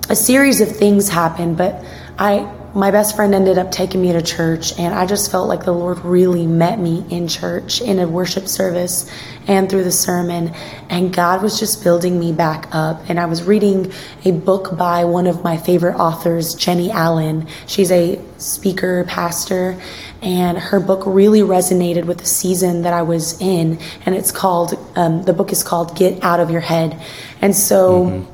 a 0.10 0.16
series 0.16 0.60
of 0.60 0.76
things 0.76 1.08
happened. 1.08 1.58
But 1.58 1.86
I 2.18 2.52
my 2.78 2.92
best 2.92 3.16
friend 3.16 3.34
ended 3.34 3.58
up 3.58 3.72
taking 3.72 4.04
me 4.04 4.12
to 4.12 4.22
church, 4.22 4.78
and 4.78 4.94
I 4.94 5.08
just 5.08 5.32
felt 5.32 5.48
like 5.48 5.66
the 5.66 5.72
Lord 5.72 6.00
really 6.06 6.46
met 6.46 6.80
me 6.80 7.04
in 7.10 7.28
church 7.28 7.82
in 7.82 7.98
a 7.98 8.08
worship 8.08 8.48
service 8.48 9.10
and 9.48 9.68
through 9.68 9.84
the 9.84 9.92
sermon. 9.92 10.54
And 10.90 11.12
God 11.12 11.42
was 11.42 11.60
just 11.60 11.84
building 11.84 12.20
me 12.20 12.34
back 12.34 12.68
up. 12.76 13.10
And 13.10 13.20
I 13.20 13.26
was 13.26 13.44
reading 13.44 13.92
a 14.26 14.32
book 14.32 14.78
by 14.78 15.06
one 15.06 15.26
of 15.26 15.44
my 15.44 15.58
favorite 15.58 15.96
authors, 15.96 16.54
Jennie 16.54 16.92
Allen. 16.92 17.48
She's 17.66 17.92
a 17.92 18.22
speaker, 18.38 19.06
pastor, 19.06 19.82
and 20.22 20.58
her 20.58 20.80
book 20.80 21.04
really 21.06 21.42
resonated 21.42 22.06
with 22.06 22.18
the 22.20 22.26
season 22.26 22.82
that 22.84 22.94
I 22.94 23.02
was 23.02 23.40
in. 23.42 23.80
And 24.06 24.16
it's 24.16 24.32
called, 24.32 24.78
um, 24.96 25.24
the 25.24 25.34
book 25.34 25.52
is 25.52 25.64
called 25.64 25.96
Get 25.96 26.24
Out 26.24 26.40
of 26.40 26.50
Your 26.50 26.62
Head. 26.62 27.00
And 27.42 27.56
so, 27.56 28.06
mm-hmm 28.06 28.34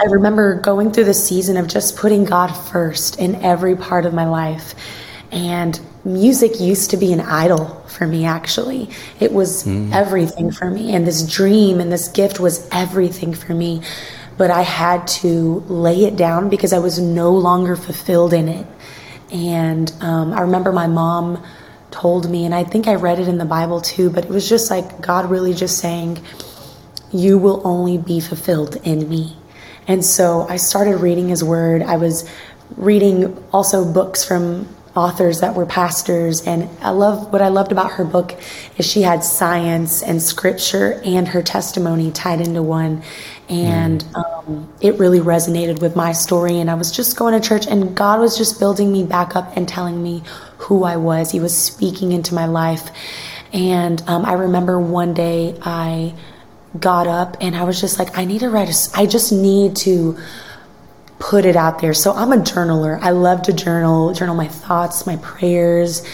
I 0.00 0.04
remember 0.04 0.54
going 0.54 0.92
through 0.92 1.04
the 1.04 1.14
season 1.14 1.58
of 1.58 1.68
just 1.68 1.96
putting 1.96 2.24
God 2.24 2.48
first 2.48 3.18
in 3.18 3.34
every 3.36 3.76
part 3.76 4.06
of 4.06 4.14
my 4.14 4.24
life. 4.24 4.74
And 5.30 5.78
music 6.04 6.58
used 6.58 6.90
to 6.90 6.96
be 6.96 7.12
an 7.12 7.20
idol 7.20 7.66
for 7.86 8.06
me, 8.06 8.24
actually. 8.24 8.88
It 9.20 9.30
was 9.30 9.64
mm. 9.64 9.92
everything 9.92 10.52
for 10.52 10.70
me. 10.70 10.94
And 10.94 11.06
this 11.06 11.22
dream 11.30 11.80
and 11.80 11.92
this 11.92 12.08
gift 12.08 12.40
was 12.40 12.66
everything 12.72 13.34
for 13.34 13.52
me. 13.52 13.82
But 14.38 14.50
I 14.50 14.62
had 14.62 15.06
to 15.08 15.60
lay 15.68 16.06
it 16.06 16.16
down 16.16 16.48
because 16.48 16.72
I 16.72 16.78
was 16.78 16.98
no 16.98 17.32
longer 17.32 17.76
fulfilled 17.76 18.32
in 18.32 18.48
it. 18.48 18.66
And 19.32 19.92
um, 20.00 20.32
I 20.32 20.40
remember 20.42 20.72
my 20.72 20.86
mom 20.86 21.44
told 21.90 22.30
me, 22.30 22.44
and 22.44 22.54
I 22.54 22.64
think 22.64 22.86
I 22.86 22.94
read 22.94 23.18
it 23.18 23.28
in 23.28 23.38
the 23.38 23.44
Bible 23.44 23.80
too, 23.80 24.10
but 24.10 24.24
it 24.24 24.30
was 24.30 24.48
just 24.48 24.70
like 24.70 25.00
God 25.00 25.30
really 25.30 25.54
just 25.54 25.78
saying, 25.78 26.22
You 27.12 27.38
will 27.38 27.60
only 27.64 27.98
be 27.98 28.20
fulfilled 28.20 28.76
in 28.84 29.08
me. 29.08 29.36
And 29.86 30.04
so 30.04 30.46
I 30.48 30.56
started 30.56 30.98
reading 30.98 31.28
his 31.28 31.42
word. 31.42 31.82
I 31.82 31.96
was 31.96 32.28
reading 32.76 33.42
also 33.52 33.90
books 33.90 34.24
from 34.24 34.68
authors 34.96 35.40
that 35.40 35.54
were 35.54 35.66
pastors. 35.66 36.46
And 36.46 36.68
I 36.80 36.90
love 36.90 37.32
what 37.32 37.42
I 37.42 37.48
loved 37.48 37.72
about 37.72 37.92
her 37.92 38.04
book 38.04 38.38
is 38.76 38.86
she 38.86 39.02
had 39.02 39.22
science 39.22 40.02
and 40.02 40.20
scripture 40.22 41.00
and 41.04 41.28
her 41.28 41.42
testimony 41.42 42.10
tied 42.10 42.40
into 42.40 42.62
one. 42.62 43.02
And 43.48 44.04
mm. 44.04 44.48
um, 44.48 44.72
it 44.80 44.98
really 44.98 45.20
resonated 45.20 45.80
with 45.80 45.96
my 45.96 46.12
story. 46.12 46.58
And 46.58 46.70
I 46.70 46.74
was 46.74 46.90
just 46.90 47.16
going 47.16 47.40
to 47.40 47.46
church 47.46 47.66
and 47.66 47.96
God 47.96 48.20
was 48.20 48.36
just 48.36 48.58
building 48.58 48.92
me 48.92 49.04
back 49.04 49.36
up 49.36 49.56
and 49.56 49.68
telling 49.68 50.02
me 50.02 50.22
who 50.58 50.84
I 50.84 50.96
was. 50.96 51.30
He 51.30 51.40
was 51.40 51.56
speaking 51.56 52.12
into 52.12 52.34
my 52.34 52.46
life. 52.46 52.90
And 53.52 54.02
um, 54.06 54.24
I 54.24 54.34
remember 54.34 54.80
one 54.80 55.14
day 55.14 55.56
I 55.62 56.14
got 56.78 57.06
up 57.06 57.36
and 57.40 57.56
I 57.56 57.64
was 57.64 57.80
just 57.80 57.98
like, 57.98 58.16
I 58.16 58.24
need 58.24 58.40
to 58.40 58.50
write 58.50 58.68
a, 58.68 58.98
I 58.98 59.06
just 59.06 59.32
need 59.32 59.76
to 59.76 60.18
put 61.20 61.44
it 61.44 61.54
out 61.54 61.80
there. 61.80 61.94
So 61.94 62.12
I'm 62.12 62.32
a 62.32 62.38
journaler. 62.38 62.98
I 63.00 63.10
love 63.10 63.42
to 63.42 63.52
journal, 63.52 64.12
journal 64.14 64.34
my 64.34 64.48
thoughts, 64.48 65.06
my 65.06 65.16
prayers. 65.16 66.04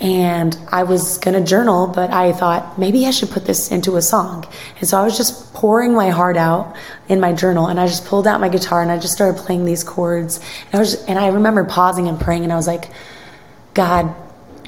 And 0.00 0.56
I 0.72 0.82
was 0.82 1.18
to 1.18 1.40
journal, 1.44 1.86
but 1.86 2.10
I 2.10 2.32
thought 2.32 2.78
maybe 2.78 3.06
I 3.06 3.10
should 3.10 3.30
put 3.30 3.44
this 3.44 3.70
into 3.70 3.96
a 3.96 4.02
song. 4.02 4.46
And 4.78 4.88
so 4.88 4.98
I 4.98 5.04
was 5.04 5.16
just 5.16 5.54
pouring 5.54 5.94
my 5.94 6.08
heart 6.08 6.36
out 6.36 6.74
in 7.08 7.20
my 7.20 7.32
journal 7.32 7.68
and 7.68 7.78
I 7.78 7.86
just 7.86 8.06
pulled 8.06 8.26
out 8.26 8.40
my 8.40 8.48
guitar 8.48 8.82
and 8.82 8.90
I 8.90 8.98
just 8.98 9.12
started 9.12 9.40
playing 9.40 9.66
these 9.66 9.84
chords. 9.84 10.40
And 10.66 10.74
I 10.74 10.78
was, 10.78 11.04
and 11.04 11.18
I 11.18 11.28
remember 11.28 11.64
pausing 11.64 12.08
and 12.08 12.18
praying 12.18 12.42
and 12.42 12.52
I 12.52 12.56
was 12.56 12.66
like, 12.66 12.90
God, 13.74 14.14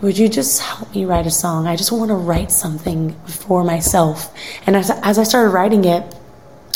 would 0.01 0.17
you 0.17 0.29
just 0.29 0.61
help 0.61 0.95
me 0.95 1.07
write 1.07 1.27
a 1.27 1.31
song? 1.31 1.67
I 1.67 1.77
just 1.77 1.91
want 1.91 2.11
to 2.11 2.15
write 2.15 2.53
something 2.53 3.15
for 3.27 3.65
myself. 3.65 4.33
And 4.67 4.77
as, 4.77 4.91
as 4.91 5.19
I 5.19 5.25
started 5.25 5.51
writing 5.51 5.85
it, 5.87 6.15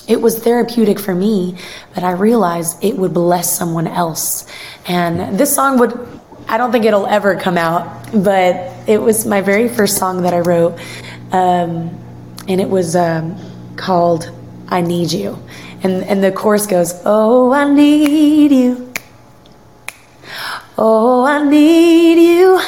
it 0.08 0.20
was 0.20 0.38
therapeutic 0.38 0.98
for 1.00 1.14
me, 1.14 1.56
but 1.94 2.04
I 2.04 2.12
realized 2.12 2.82
it 2.84 2.96
would 2.96 3.12
bless 3.12 3.56
someone 3.56 3.86
else. 3.86 4.46
And 4.86 5.38
this 5.38 5.54
song 5.54 5.78
would, 5.78 5.92
I 6.48 6.58
don't 6.58 6.70
think 6.70 6.84
it'll 6.84 7.06
ever 7.06 7.36
come 7.36 7.58
out, 7.58 8.12
but 8.12 8.72
it 8.88 9.00
was 9.00 9.26
my 9.26 9.40
very 9.40 9.68
first 9.68 9.98
song 9.98 10.22
that 10.22 10.32
I 10.32 10.40
wrote. 10.40 10.78
Um, 11.32 11.90
and 12.48 12.60
it 12.60 12.68
was 12.68 12.94
um, 12.94 13.36
called 13.76 14.30
I 14.68 14.80
Need 14.80 15.12
You. 15.12 15.38
And, 15.82 16.04
and 16.04 16.22
the 16.22 16.32
chorus 16.32 16.66
goes, 16.66 17.00
Oh, 17.04 17.52
I 17.52 17.68
need 17.72 18.52
you. 18.52 18.92
Oh, 20.78 21.24
I 21.24 21.42
need 21.48 22.20
you. 22.20 22.60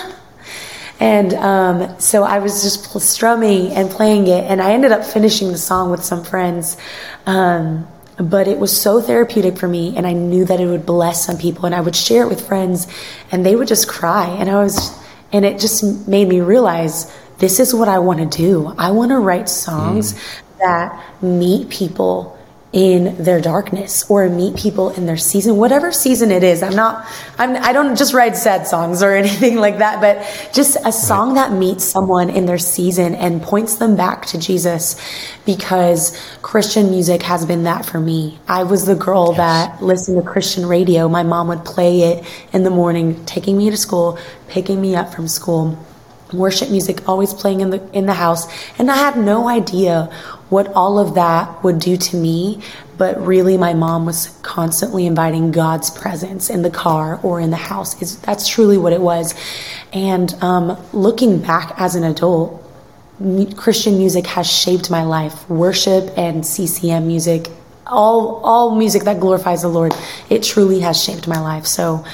And 1.00 1.34
um, 1.34 2.00
so 2.00 2.24
I 2.24 2.40
was 2.40 2.62
just 2.62 3.00
strumming 3.00 3.70
and 3.72 3.88
playing 3.90 4.26
it, 4.26 4.44
and 4.44 4.60
I 4.60 4.72
ended 4.72 4.92
up 4.92 5.04
finishing 5.04 5.52
the 5.52 5.58
song 5.58 5.90
with 5.90 6.02
some 6.02 6.24
friends. 6.24 6.76
Um, 7.26 7.86
but 8.16 8.48
it 8.48 8.58
was 8.58 8.76
so 8.76 9.00
therapeutic 9.00 9.58
for 9.58 9.68
me, 9.68 9.96
and 9.96 10.06
I 10.06 10.12
knew 10.12 10.44
that 10.44 10.58
it 10.58 10.66
would 10.66 10.84
bless 10.84 11.24
some 11.24 11.38
people. 11.38 11.66
And 11.66 11.74
I 11.74 11.80
would 11.80 11.94
share 11.94 12.22
it 12.22 12.28
with 12.28 12.46
friends, 12.46 12.88
and 13.30 13.46
they 13.46 13.54
would 13.54 13.68
just 13.68 13.88
cry. 13.88 14.26
And 14.26 14.50
I 14.50 14.62
was, 14.62 14.90
and 15.32 15.44
it 15.44 15.60
just 15.60 16.08
made 16.08 16.28
me 16.28 16.40
realize 16.40 17.14
this 17.38 17.60
is 17.60 17.72
what 17.72 17.88
I 17.88 18.00
want 18.00 18.18
to 18.18 18.36
do. 18.36 18.74
I 18.76 18.90
want 18.90 19.10
to 19.12 19.18
write 19.18 19.48
songs 19.48 20.14
mm. 20.14 20.42
that 20.58 21.22
meet 21.22 21.68
people 21.68 22.37
in 22.72 23.22
their 23.22 23.40
darkness 23.40 24.04
or 24.10 24.28
meet 24.28 24.54
people 24.54 24.90
in 24.90 25.06
their 25.06 25.16
season 25.16 25.56
whatever 25.56 25.90
season 25.90 26.30
it 26.30 26.42
is. 26.42 26.62
I'm 26.62 26.76
not 26.76 27.06
i'm 27.38 27.56
i 27.56 27.72
don't 27.72 27.96
just 27.96 28.12
write 28.12 28.36
sad 28.36 28.66
songs 28.66 29.02
or 29.02 29.12
anything 29.24 29.56
like 29.56 29.78
that 29.78 30.02
but 30.02 30.52
just 30.54 30.76
a 30.84 30.92
song 30.92 31.34
that 31.34 31.52
meets 31.52 31.84
someone 31.84 32.28
in 32.28 32.44
their 32.44 32.58
season 32.58 33.14
and 33.14 33.40
points 33.40 33.76
them 33.76 33.96
back 33.96 34.26
to 34.26 34.38
jesus 34.38 35.00
because 35.46 36.20
christian 36.42 36.90
music 36.90 37.22
has 37.22 37.46
been 37.46 37.62
that 37.64 37.86
for 37.86 38.00
me. 38.00 38.38
I 38.48 38.64
was 38.64 38.84
the 38.84 38.94
girl 38.94 39.28
yes. 39.28 39.38
that 39.38 39.82
listened 39.82 40.22
to 40.22 40.28
christian 40.28 40.66
radio. 40.66 41.08
My 41.08 41.22
mom 41.22 41.48
would 41.48 41.64
play 41.64 42.02
it 42.02 42.24
in 42.52 42.64
the 42.64 42.70
morning 42.70 43.24
taking 43.24 43.56
me 43.56 43.70
to 43.70 43.76
school 43.78 44.18
picking 44.48 44.78
me 44.80 44.94
up 44.94 45.14
from 45.14 45.26
school 45.26 45.78
worship 46.32 46.70
music 46.70 47.08
always 47.08 47.32
playing 47.32 47.60
in 47.60 47.70
the 47.70 47.82
in 47.92 48.06
the 48.06 48.14
house. 48.14 48.46
And 48.78 48.90
i 48.90 48.96
had 48.96 49.16
no 49.16 49.48
idea 49.48 50.10
what 50.48 50.68
all 50.74 50.98
of 50.98 51.14
that 51.14 51.62
would 51.62 51.78
do 51.78 51.96
to 51.96 52.16
me 52.16 52.62
but 52.98 53.24
really 53.24 53.56
my 53.56 53.72
mom 53.74 54.04
was 54.04 54.28
constantly 54.42 55.06
inviting 55.06 55.52
god's 55.52 55.88
presence 55.90 56.50
in 56.50 56.62
the 56.62 56.70
car 56.70 57.20
or 57.22 57.40
in 57.40 57.50
the 57.50 57.56
house. 57.56 58.00
Is 58.02 58.18
that's 58.20 58.48
truly 58.48 58.76
what 58.76 58.92
it 58.92 59.00
was. 59.00 59.34
And 59.92 60.34
um, 60.42 60.76
looking 60.92 61.40
back 61.40 61.72
as 61.78 61.94
an 61.94 62.04
adult 62.04 62.64
christian 63.56 63.98
music 63.98 64.26
has 64.26 64.50
shaped 64.50 64.90
my 64.90 65.04
life. 65.04 65.48
Worship 65.48 66.16
and 66.18 66.42
ccm 66.42 67.06
music 67.06 67.48
all 67.86 68.40
all 68.44 68.76
music 68.76 69.04
that 69.04 69.18
glorifies 69.18 69.62
the 69.62 69.68
lord 69.68 69.94
it 70.28 70.42
truly 70.42 70.80
has 70.80 71.02
shaped 71.02 71.26
my 71.26 71.40
life. 71.40 71.66
So 71.66 72.04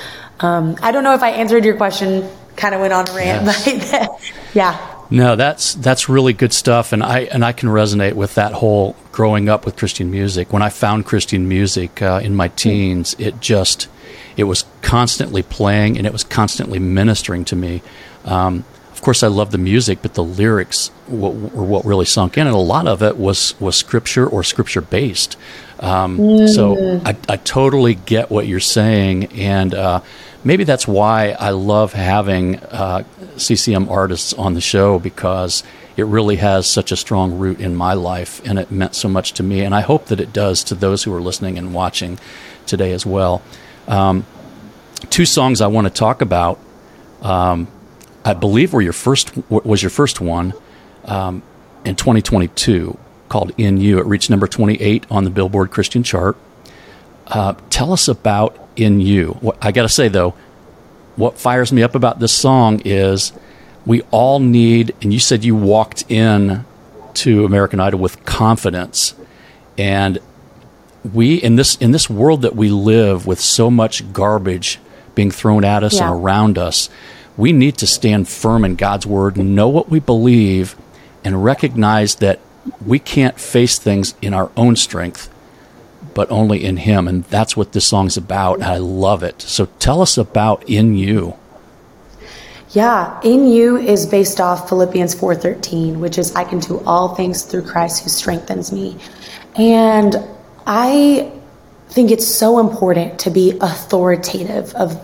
um, 0.41 0.77
i 0.83 0.93
don't 0.93 1.05
know 1.05 1.15
if 1.15 1.23
i 1.23 1.31
answered 1.31 1.65
your 1.65 1.77
question 1.77 2.29
kind 2.57 2.75
of 2.75 2.81
went 2.81 2.93
on 2.93 3.09
a 3.09 3.13
rant, 3.13 3.47
yes. 3.47 4.33
yeah. 4.55 4.91
No, 5.11 5.37
that's 5.37 5.75
that's 5.75 6.09
really 6.09 6.33
good 6.33 6.53
stuff, 6.53 6.93
and 6.93 7.03
I 7.03 7.21
and 7.21 7.45
I 7.45 7.53
can 7.53 7.69
resonate 7.69 8.15
with 8.15 8.35
that 8.37 8.53
whole 8.53 8.97
growing 9.13 9.49
up 9.49 9.67
with 9.67 9.77
Christian 9.77 10.11
music. 10.11 10.53
When 10.53 10.63
I 10.63 10.71
found 10.71 11.05
Christian 11.05 11.47
music 11.47 12.01
uh, 12.01 12.21
in 12.23 12.35
my 12.35 12.49
teens, 12.49 13.15
it 13.19 13.41
just 13.41 13.89
it 14.37 14.45
was 14.45 14.65
constantly 14.83 15.43
playing 15.43 15.97
and 15.97 16.07
it 16.07 16.13
was 16.13 16.25
constantly 16.25 16.79
ministering 16.79 17.45
to 17.47 17.57
me. 17.57 17.83
Um, 18.25 18.65
of 18.93 19.03
course, 19.03 19.23
I 19.23 19.29
love 19.29 19.51
the 19.51 19.59
music, 19.59 19.99
but 20.03 20.15
the 20.15 20.25
lyrics 20.25 20.91
were 21.09 21.31
what 21.31 21.85
really 21.85 22.07
sunk 22.07 22.39
in, 22.39 22.47
and 22.47 22.57
a 22.57 22.59
lot 22.59 22.87
of 22.87 23.03
it 23.03 23.19
was 23.19 23.59
was 23.61 23.77
scripture 23.77 24.27
or 24.27 24.43
scripture 24.43 24.81
based. 24.81 25.37
Um, 25.81 26.19
mm. 26.19 26.49
So 26.49 27.01
I, 27.05 27.17
I, 27.29 27.37
totally 27.37 27.95
get 27.95 28.31
what 28.31 28.47
you're 28.47 28.61
saying, 28.61 29.27
and 29.33 29.75
uh, 29.75 30.01
maybe 30.45 30.65
that's 30.65 30.87
why 30.87 31.31
I 31.31 31.51
love 31.51 31.95
having 31.95 32.57
uh, 32.57 33.05
CCM 33.37 33.89
artists 33.89 34.33
on 34.35 34.55
the 34.55 34.61
show 34.61 34.99
because 34.99 35.65
it 35.97 36.05
really 36.05 36.37
has 36.37 36.67
such 36.67 36.93
a 36.93 36.97
strong 36.97 37.39
root 37.39 37.61
in 37.61 37.75
my 37.75 37.95
life 37.95 38.45
and 38.47 38.59
it 38.59 38.71
meant 38.71 38.95
so 38.95 39.09
much 39.09 39.33
to 39.35 39.43
me. 39.43 39.63
And 39.63 39.75
I 39.75 39.81
hope 39.81 40.07
that 40.07 40.21
it 40.21 40.33
does 40.33 40.65
to 40.65 40.75
those 40.75 41.05
who 41.05 41.15
are 41.15 41.21
listening 41.23 41.59
and 41.59 41.73
watching 41.73 42.19
today 42.67 42.93
as 42.93 43.07
well. 43.07 43.43
Um, 43.89 44.27
two 45.11 45.25
songs 45.25 45.61
I 45.61 45.67
want 45.69 45.87
to 45.87 45.93
talk 45.93 46.21
about. 46.21 46.59
Um, 47.23 47.69
I 48.25 48.35
believe 48.35 48.73
were 48.73 48.83
your 48.83 48.93
first 48.93 49.33
was 49.51 49.83
your 49.83 49.91
first 49.91 50.21
one 50.21 50.55
um, 51.05 51.43
in 51.85 51.95
2022 51.95 52.99
called 53.29 53.53
"In 53.59 53.79
You." 53.79 53.99
It 53.99 54.07
reached 54.07 54.31
number 54.31 54.47
28 54.47 55.07
on 55.11 55.25
the 55.25 55.31
Billboard 55.31 55.71
Christian 55.71 56.03
chart. 56.03 56.37
Uh, 57.27 57.55
tell 57.69 57.93
us 57.93 58.09
about 58.09 58.57
in 58.77 59.01
you. 59.01 59.55
I 59.61 59.73
got 59.73 59.83
to 59.83 59.89
say 59.89 60.09
though, 60.09 60.35
what 61.17 61.39
fires 61.39 61.73
me 61.73 61.83
up 61.83 61.95
about 61.95 62.19
this 62.19 62.33
song 62.33 62.81
is 62.85 63.33
we 63.87 64.03
all 64.11 64.41
need, 64.41 64.95
and 65.03 65.13
you 65.13 65.21
said 65.21 65.45
you 65.45 65.55
walked 65.55 66.11
in 66.11 66.65
to 67.15 67.45
American 67.45 67.81
Idol 67.81 68.01
with 68.01 68.25
confidence, 68.25 69.15
and 69.79 70.19
we 71.13 71.37
in 71.37 71.57
this 71.57 71.77
in 71.77 71.93
this 71.93 72.09
world 72.09 72.43
that 72.43 72.57
we 72.57 72.71
live 72.71 73.27
with 73.27 73.41
so 73.41 73.71
much 73.71 74.13
garbage 74.13 74.81
being 75.15 75.31
thrown 75.31 75.65
at 75.65 75.85
us 75.85 75.97
yeah. 75.97 76.09
and 76.09 76.23
around 76.23 76.59
us, 76.59 76.89
we 77.37 77.53
need 77.53 77.77
to 77.79 77.87
stand 77.87 78.29
firm 78.29 78.65
in 78.65 78.75
God's 78.75 79.07
word, 79.07 79.37
know 79.37 79.69
what 79.69 79.89
we 79.89 80.01
believe, 80.01 80.75
and 81.23 81.45
recognize 81.45 82.17
that 82.17 82.41
we 82.85 82.99
can't 82.99 83.39
face 83.39 83.79
things 83.79 84.15
in 84.23 84.35
our 84.35 84.51
own 84.57 84.75
strength 84.75 85.29
but 86.15 86.31
only 86.31 86.65
in 86.65 86.79
Him. 86.79 87.09
And 87.09 87.25
that's 87.25 87.57
what 87.57 87.73
this 87.73 87.87
song's 87.87 88.17
about. 88.17 88.63
I 88.63 88.77
love 88.77 89.23
it. 89.23 89.43
So 89.43 89.67
tell 89.79 90.01
us 90.01 90.17
about 90.17 90.69
In 90.69 90.95
You. 90.95 91.37
Yeah, 92.75 93.21
in 93.23 93.47
you 93.47 93.77
is 93.77 94.05
based 94.05 94.41
off 94.41 94.69
Philippians 94.69 95.15
4:13, 95.15 96.01
which 96.01 96.19
is 96.19 96.35
I 96.35 96.43
can 96.43 96.59
do 96.59 96.83
all 96.85 97.15
things 97.15 97.43
through 97.43 97.63
Christ 97.63 98.03
who 98.03 98.11
strengthens 98.11 98.73
me. 98.73 98.97
And 99.55 100.17
I 100.67 101.31
think 101.91 102.11
it's 102.11 102.27
so 102.27 102.59
important 102.59 103.21
to 103.21 103.31
be 103.31 103.57
authoritative 103.61 104.75
of 104.75 105.01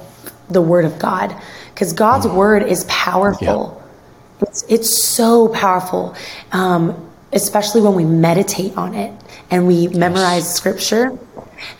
the 0.48 0.60
word 0.60 0.84
of 0.84 0.98
God 0.98 1.34
because 1.72 1.92
God's 1.92 2.26
mm. 2.26 2.34
word 2.34 2.64
is 2.64 2.84
powerful. 2.88 3.80
Yeah. 3.80 4.48
It's, 4.48 4.64
it's 4.68 5.02
so 5.04 5.46
powerful, 5.48 6.16
um, 6.50 7.10
especially 7.32 7.82
when 7.82 7.94
we 7.94 8.04
meditate 8.04 8.76
on 8.76 8.94
it 8.94 9.12
and 9.50 9.66
we 9.66 9.88
memorize 9.88 10.52
scripture 10.52 11.18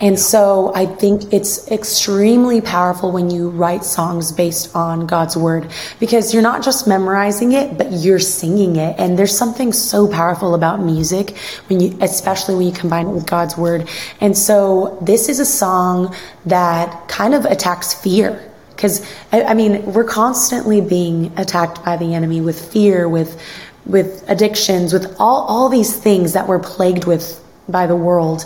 and 0.00 0.18
so 0.18 0.72
I 0.74 0.86
think 0.86 1.32
it's 1.32 1.70
extremely 1.70 2.60
powerful 2.60 3.12
when 3.12 3.30
you 3.30 3.50
write 3.50 3.84
songs 3.84 4.32
based 4.32 4.74
on 4.74 5.06
God's 5.06 5.36
word 5.36 5.70
because 5.98 6.32
you're 6.32 6.42
not 6.42 6.62
just 6.62 6.86
memorizing 6.86 7.52
it, 7.52 7.78
but 7.78 7.92
you're 7.92 8.18
singing 8.18 8.76
it. 8.76 8.96
And 8.98 9.18
there's 9.18 9.36
something 9.36 9.72
so 9.72 10.08
powerful 10.08 10.54
about 10.54 10.80
music 10.80 11.36
when 11.68 11.80
you, 11.80 11.98
especially 12.00 12.54
when 12.56 12.66
you 12.66 12.72
combine 12.72 13.08
it 13.08 13.12
with 13.12 13.26
God's 13.26 13.56
word. 13.56 13.88
And 14.20 14.36
so 14.36 14.98
this 15.00 15.28
is 15.28 15.40
a 15.40 15.46
song 15.46 16.14
that 16.46 17.08
kind 17.08 17.34
of 17.34 17.44
attacks 17.44 17.94
fear. 17.94 18.46
Because, 18.70 19.06
I, 19.32 19.42
I 19.42 19.54
mean, 19.54 19.92
we're 19.92 20.04
constantly 20.04 20.80
being 20.80 21.38
attacked 21.38 21.84
by 21.84 21.98
the 21.98 22.14
enemy 22.14 22.40
with 22.40 22.72
fear, 22.72 23.08
with, 23.08 23.38
with 23.84 24.24
addictions, 24.28 24.94
with 24.94 25.14
all, 25.18 25.42
all 25.42 25.68
these 25.68 25.94
things 25.94 26.32
that 26.32 26.48
we're 26.48 26.60
plagued 26.60 27.04
with 27.04 27.39
by 27.70 27.86
the 27.86 27.96
world. 27.96 28.44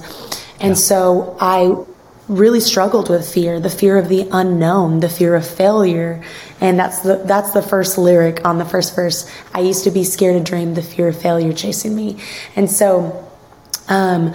And 0.60 0.70
yeah. 0.70 0.74
so 0.74 1.36
I 1.40 1.74
really 2.28 2.60
struggled 2.60 3.10
with 3.10 3.32
fear, 3.32 3.60
the 3.60 3.70
fear 3.70 3.98
of 3.98 4.08
the 4.08 4.28
unknown, 4.32 5.00
the 5.00 5.08
fear 5.08 5.34
of 5.34 5.46
failure. 5.46 6.24
And 6.60 6.78
that's 6.78 7.00
the 7.00 7.16
that's 7.24 7.52
the 7.52 7.62
first 7.62 7.98
lyric 7.98 8.44
on 8.44 8.58
the 8.58 8.64
first 8.64 8.96
verse. 8.96 9.30
I 9.52 9.60
used 9.60 9.84
to 9.84 9.90
be 9.90 10.04
scared 10.04 10.36
to 10.36 10.50
dream 10.50 10.74
the 10.74 10.82
fear 10.82 11.08
of 11.08 11.20
failure 11.20 11.52
chasing 11.52 11.94
me. 11.94 12.18
And 12.56 12.70
so 12.70 13.28
um, 13.88 14.34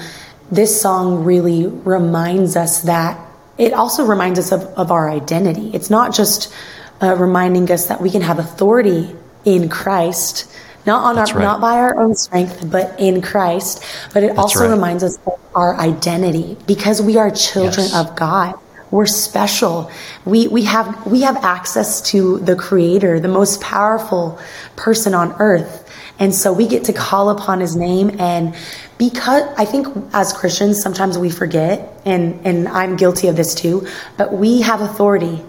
this 0.51 0.79
song 0.79 1.24
really 1.24 1.67
reminds 1.67 2.55
us 2.55 2.84
that 2.84 3.19
it 3.58 3.74
also 3.74 4.05
reminds 4.05 4.39
us 4.39 4.51
of, 4.51 4.62
of 4.77 4.91
our 4.91 5.10
identity. 5.10 5.72
It's 5.74 5.89
not 5.89 6.13
just 6.13 6.53
uh, 7.01 7.15
reminding 7.15 7.72
us 7.72 7.88
that 7.88 8.01
we 8.01 8.10
can 8.10 8.22
have 8.22 8.39
authority 8.39 9.15
in 9.46 9.69
Christ, 9.69 10.51
not 10.89 11.03
on 11.05 11.15
That's 11.15 11.31
our, 11.31 11.38
right. 11.38 11.43
not 11.43 11.62
by 11.62 11.75
our 11.77 12.00
own 12.00 12.15
strength, 12.15 12.69
but 12.69 13.00
in 13.00 13.22
Christ. 13.22 13.84
But 14.13 14.24
it 14.24 14.27
That's 14.27 14.39
also 14.39 14.62
right. 14.62 14.74
reminds 14.74 15.03
us 15.03 15.17
of 15.27 15.39
our 15.53 15.75
identity 15.77 16.58
because 16.65 17.01
we 17.01 17.17
are 17.17 17.29
children 17.29 17.88
yes. 17.88 17.96
of 17.96 18.15
God. 18.15 18.55
We're 18.91 19.05
special. 19.05 19.91
We, 20.25 20.48
we 20.48 20.63
have, 20.63 21.05
we 21.05 21.22
have 21.22 21.38
access 21.38 22.01
to 22.10 22.39
the 22.39 22.55
creator, 22.55 23.19
the 23.19 23.27
most 23.27 23.62
powerful 23.62 24.39
person 24.75 25.13
on 25.13 25.34
earth. 25.34 25.86
And 26.17 26.34
so 26.34 26.51
we 26.51 26.67
get 26.67 26.86
to 26.86 26.93
call 26.93 27.29
upon 27.29 27.60
his 27.60 27.75
name. 27.75 28.19
And 28.19 28.55
because 28.98 29.43
I 29.58 29.65
think 29.65 29.88
as 30.12 30.34
Christians, 30.34 30.81
sometimes 30.81 31.19
we 31.19 31.29
forget, 31.29 32.01
and, 32.03 32.46
and 32.46 32.67
I'm 32.67 32.98
guilty 32.98 33.27
of 33.27 33.36
this 33.36 33.53
too, 33.53 33.88
but 34.17 34.34
we 34.34 34.62
have 34.62 34.81
authority. 34.81 35.46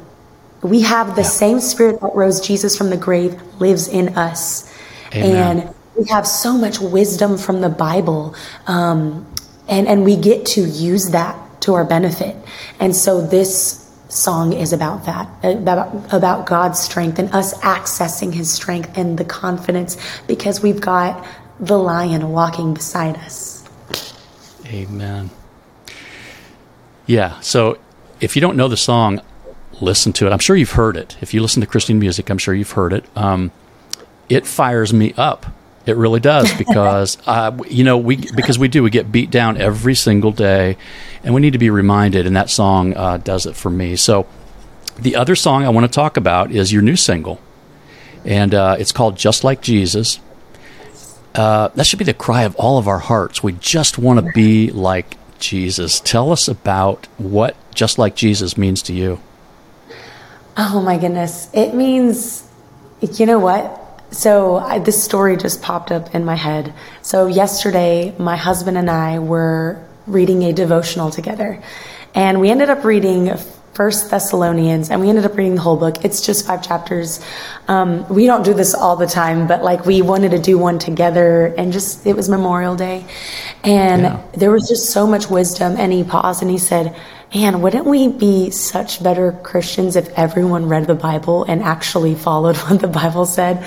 We 0.63 0.83
have 0.83 1.17
the 1.17 1.23
yeah. 1.23 1.29
same 1.29 1.61
spirit 1.61 1.99
that 2.03 2.15
rose 2.15 2.47
Jesus 2.47 2.77
from 2.77 2.91
the 2.91 2.99
grave 2.99 3.41
lives 3.59 3.89
in 3.89 4.19
us. 4.19 4.70
Amen. 5.15 5.61
And 5.61 5.75
we 5.97 6.07
have 6.07 6.27
so 6.27 6.57
much 6.57 6.81
wisdom 6.81 7.37
from 7.37 7.61
the 7.61 7.69
Bible. 7.69 8.35
Um, 8.67 9.27
and, 9.69 9.87
and 9.87 10.05
we 10.05 10.17
get 10.17 10.47
to 10.47 10.63
use 10.63 11.11
that 11.11 11.37
to 11.63 11.75
our 11.75 11.85
benefit. 11.85 12.37
And 12.81 12.95
so 12.95 13.21
this 13.21 13.89
song 14.09 14.53
is 14.53 14.73
about 14.73 15.05
that, 15.07 15.29
about, 15.45 16.13
about 16.13 16.47
God's 16.47 16.81
strength 16.81 17.19
and 17.19 17.33
us 17.33 17.57
accessing 17.61 18.35
his 18.35 18.51
strength 18.51 18.97
and 18.97 19.19
the 19.19 19.25
confidence 19.25 19.97
because 20.27 20.63
we've 20.63 20.81
got 20.81 21.25
the 21.61 21.79
lion 21.79 22.31
walking 22.33 22.75
beside 22.75 23.17
us. 23.17 23.65
Amen. 24.67 25.31
Yeah. 27.07 27.39
So 27.41 27.79
if 28.21 28.37
you 28.37 28.41
don't 28.41 28.57
know 28.57 28.69
the 28.69 28.77
song, 28.77 29.21
listen 29.81 30.13
to 30.15 30.27
it. 30.27 30.33
I'm 30.33 30.39
sure 30.39 30.57
you've 30.57 30.73
heard 30.73 30.97
it. 30.97 31.17
If 31.21 31.35
you 31.35 31.43
listen 31.43 31.61
to 31.61 31.67
Christian 31.67 31.99
music, 31.99 32.31
I'm 32.31 32.39
sure 32.39 32.55
you've 32.55 32.73
heard 32.73 32.93
it. 32.93 33.05
Um, 33.17 33.53
it 34.31 34.47
fires 34.47 34.95
me 34.95 35.13
up. 35.17 35.45
It 35.85 35.97
really 35.97 36.21
does 36.21 36.51
because 36.59 37.19
uh, 37.27 37.57
you 37.69 37.85
know 37.85 37.99
we 37.99 38.17
because 38.17 38.59
we 38.59 38.69
do 38.69 38.83
we 38.83 38.91
get 38.91 39.13
beat 39.13 39.31
down 39.31 39.59
every 39.59 39.95
single 39.95 40.31
day, 40.31 40.79
and 41.23 41.35
we 41.35 41.41
need 41.41 41.53
to 41.53 41.59
be 41.59 41.69
reminded. 41.69 42.27
And 42.27 42.37
that 42.37 42.49
song 42.49 42.97
uh, 42.97 43.19
does 43.19 43.45
it 43.45 43.57
for 43.57 43.71
me. 43.71 43.97
So 43.97 44.27
the 44.99 45.17
other 45.17 45.35
song 45.35 45.65
I 45.65 45.69
want 45.71 45.85
to 45.85 45.93
talk 45.93 46.17
about 46.17 46.53
is 46.53 46.73
your 46.73 46.83
new 46.83 46.97
single, 46.97 47.41
and 48.25 48.55
uh, 48.55 48.77
it's 48.79 48.93
called 48.93 49.17
"Just 49.17 49.45
Like 49.45 49.61
Jesus." 49.61 50.21
Uh, 51.35 51.69
that 51.69 51.87
should 51.87 51.99
be 51.99 52.05
the 52.05 52.15
cry 52.15 52.43
of 52.43 52.57
all 52.57 52.77
of 52.77 52.89
our 52.89 52.99
hearts. 52.99 53.41
We 53.41 53.53
just 53.53 53.99
want 53.99 54.25
to 54.25 54.33
be 54.33 54.71
like 54.73 55.17
Jesus. 55.39 56.01
Tell 56.01 56.33
us 56.33 56.49
about 56.49 57.07
what 57.19 57.57
"Just 57.75 57.99
Like 57.99 58.15
Jesus" 58.15 58.57
means 58.57 58.83
to 58.83 58.93
you. 58.93 59.21
Oh 60.57 60.83
my 60.83 60.99
goodness! 60.99 61.49
It 61.55 61.75
means, 61.75 62.47
you 63.01 63.27
know 63.27 63.39
what? 63.39 63.80
So 64.11 64.57
I, 64.57 64.79
this 64.79 65.03
story 65.03 65.37
just 65.37 65.63
popped 65.63 65.93
up 65.93 66.15
in 66.15 66.25
my 66.25 66.35
head. 66.35 66.75
So 67.03 67.27
yesterday, 67.27 68.15
my 68.19 68.37
husband 68.37 68.77
and 68.77 68.91
I 68.91 69.19
were 69.19 69.85
reading 70.07 70.43
a 70.45 70.53
devotional 70.53 71.11
together, 71.11 71.63
and 72.15 72.41
we 72.41 72.51
ended 72.51 72.71
up 72.71 72.85
reading 72.85 73.33
First 73.75 74.11
Thessalonians, 74.11 74.91
and 74.91 75.01
we 75.01 75.09
ended 75.09 75.25
up 75.25 75.37
reading 75.37 75.55
the 75.55 75.61
whole 75.61 75.77
book. 75.77 76.05
It's 76.05 76.21
just 76.21 76.45
five 76.45 76.63
chapters. 76.63 77.25
Um, 77.69 78.07
we 78.09 78.27
don't 78.27 78.45
do 78.45 78.53
this 78.53 78.75
all 78.75 78.97
the 78.97 79.07
time, 79.07 79.47
but 79.47 79.63
like 79.63 79.87
we 79.87 80.03
wanted 80.03 80.33
to 80.33 80.39
do 80.39 80.59
one 80.59 80.79
together, 80.79 81.55
and 81.57 81.73
just 81.73 82.05
it 82.05 82.17
was 82.17 82.29
Memorial 82.29 82.75
Day, 82.75 83.07
and 83.63 84.03
yeah. 84.03 84.23
there 84.33 84.51
was 84.51 84.69
just 84.69 84.91
so 84.91 85.07
much 85.07 85.31
wisdom. 85.31 85.77
And 85.79 85.93
he 85.93 86.03
paused 86.03 86.43
and 86.43 86.51
he 86.51 86.59
said 86.59 86.97
man, 87.35 87.63
wouldn't 87.63 87.87
we 87.87 88.09
be 88.09 88.51
such 88.51 89.03
better 89.03 89.33
Christians 89.33 89.97
if 89.97 90.09
everyone 90.11 90.69
read 90.69 90.87
the 90.87 90.95
Bible 90.95 91.45
and 91.45 91.63
actually 91.63 92.15
followed 92.15 92.57
what 92.69 92.81
the 92.81 92.89
Bible 92.89 93.27
said? 93.27 93.65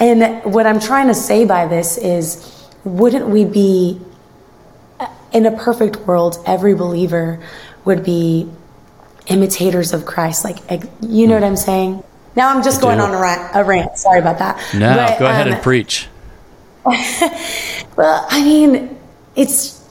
And 0.00 0.52
what 0.52 0.66
I'm 0.66 0.80
trying 0.80 1.08
to 1.08 1.14
say 1.14 1.44
by 1.44 1.66
this 1.66 1.96
is, 1.96 2.68
wouldn't 2.84 3.28
we 3.28 3.44
be, 3.44 4.00
in 5.32 5.46
a 5.46 5.56
perfect 5.56 5.96
world, 6.06 6.38
every 6.46 6.74
believer 6.74 7.42
would 7.84 8.04
be 8.04 8.48
imitators 9.26 9.92
of 9.92 10.04
Christ? 10.06 10.44
Like, 10.44 10.58
you 11.00 11.26
know 11.26 11.34
what 11.34 11.44
I'm 11.44 11.56
saying? 11.56 12.02
Now 12.36 12.48
I'm 12.48 12.64
just 12.64 12.80
going 12.80 13.00
on 13.00 13.14
a 13.14 13.20
rant, 13.20 13.50
a 13.54 13.62
rant. 13.62 13.96
Sorry 13.96 14.18
about 14.18 14.38
that. 14.38 14.60
No, 14.74 14.94
but, 14.94 15.18
go 15.20 15.26
ahead 15.26 15.46
um, 15.46 15.54
and 15.54 15.62
preach. 15.62 16.08
well, 16.84 18.26
I 18.28 18.42
mean, 18.44 18.98
it's 19.36 19.88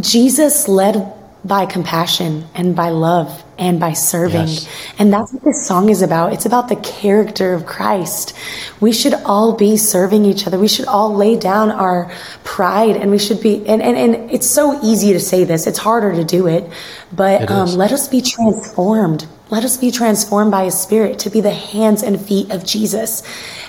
Jesus 0.00 0.68
led 0.68 1.12
by 1.44 1.66
compassion 1.66 2.44
and 2.54 2.74
by 2.74 2.90
love 2.90 3.44
and 3.58 3.78
by 3.78 3.92
serving. 3.92 4.48
Yes. 4.48 4.68
And 4.98 5.12
that's 5.12 5.32
what 5.32 5.44
this 5.44 5.66
song 5.66 5.88
is 5.88 6.02
about. 6.02 6.32
It's 6.32 6.46
about 6.46 6.68
the 6.68 6.76
character 6.76 7.54
of 7.54 7.64
Christ. 7.64 8.36
We 8.80 8.92
should 8.92 9.14
all 9.14 9.54
be 9.54 9.76
serving 9.76 10.24
each 10.24 10.46
other. 10.46 10.58
We 10.58 10.68
should 10.68 10.86
all 10.86 11.14
lay 11.14 11.36
down 11.36 11.70
our 11.70 12.10
pride 12.44 12.96
and 12.96 13.10
we 13.10 13.18
should 13.18 13.40
be, 13.40 13.66
and, 13.66 13.80
and, 13.80 13.96
and 13.96 14.30
it's 14.30 14.48
so 14.48 14.80
easy 14.82 15.12
to 15.12 15.20
say 15.20 15.44
this. 15.44 15.66
It's 15.66 15.78
harder 15.78 16.12
to 16.12 16.24
do 16.24 16.46
it, 16.48 16.68
but 17.12 17.42
it 17.42 17.50
um, 17.50 17.68
let 17.70 17.92
us 17.92 18.08
be 18.08 18.20
transformed. 18.20 19.26
Let 19.50 19.64
us 19.64 19.76
be 19.76 19.90
transformed 19.90 20.50
by 20.50 20.64
his 20.64 20.78
spirit 20.78 21.20
to 21.20 21.30
be 21.30 21.40
the 21.40 21.54
hands 21.54 22.02
and 22.02 22.20
feet 22.20 22.50
of 22.50 22.64
Jesus. 22.64 23.22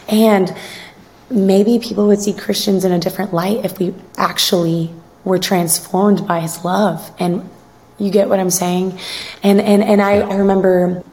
And 0.07 0.55
maybe 1.29 1.79
people 1.79 2.07
would 2.07 2.19
see 2.19 2.33
Christians 2.33 2.83
in 2.83 2.91
a 2.91 2.99
different 2.99 3.33
light 3.33 3.63
if 3.63 3.79
we 3.79 3.93
actually 4.17 4.91
were 5.23 5.39
transformed 5.39 6.27
by 6.27 6.39
his 6.39 6.63
love 6.65 7.11
and 7.19 7.47
you 7.99 8.09
get 8.11 8.29
what 8.29 8.39
I'm 8.39 8.49
saying? 8.49 8.97
And 9.43 9.59
and 9.59 9.83
and 9.83 10.01
I, 10.01 10.19
I 10.21 10.35
remember 10.35 11.03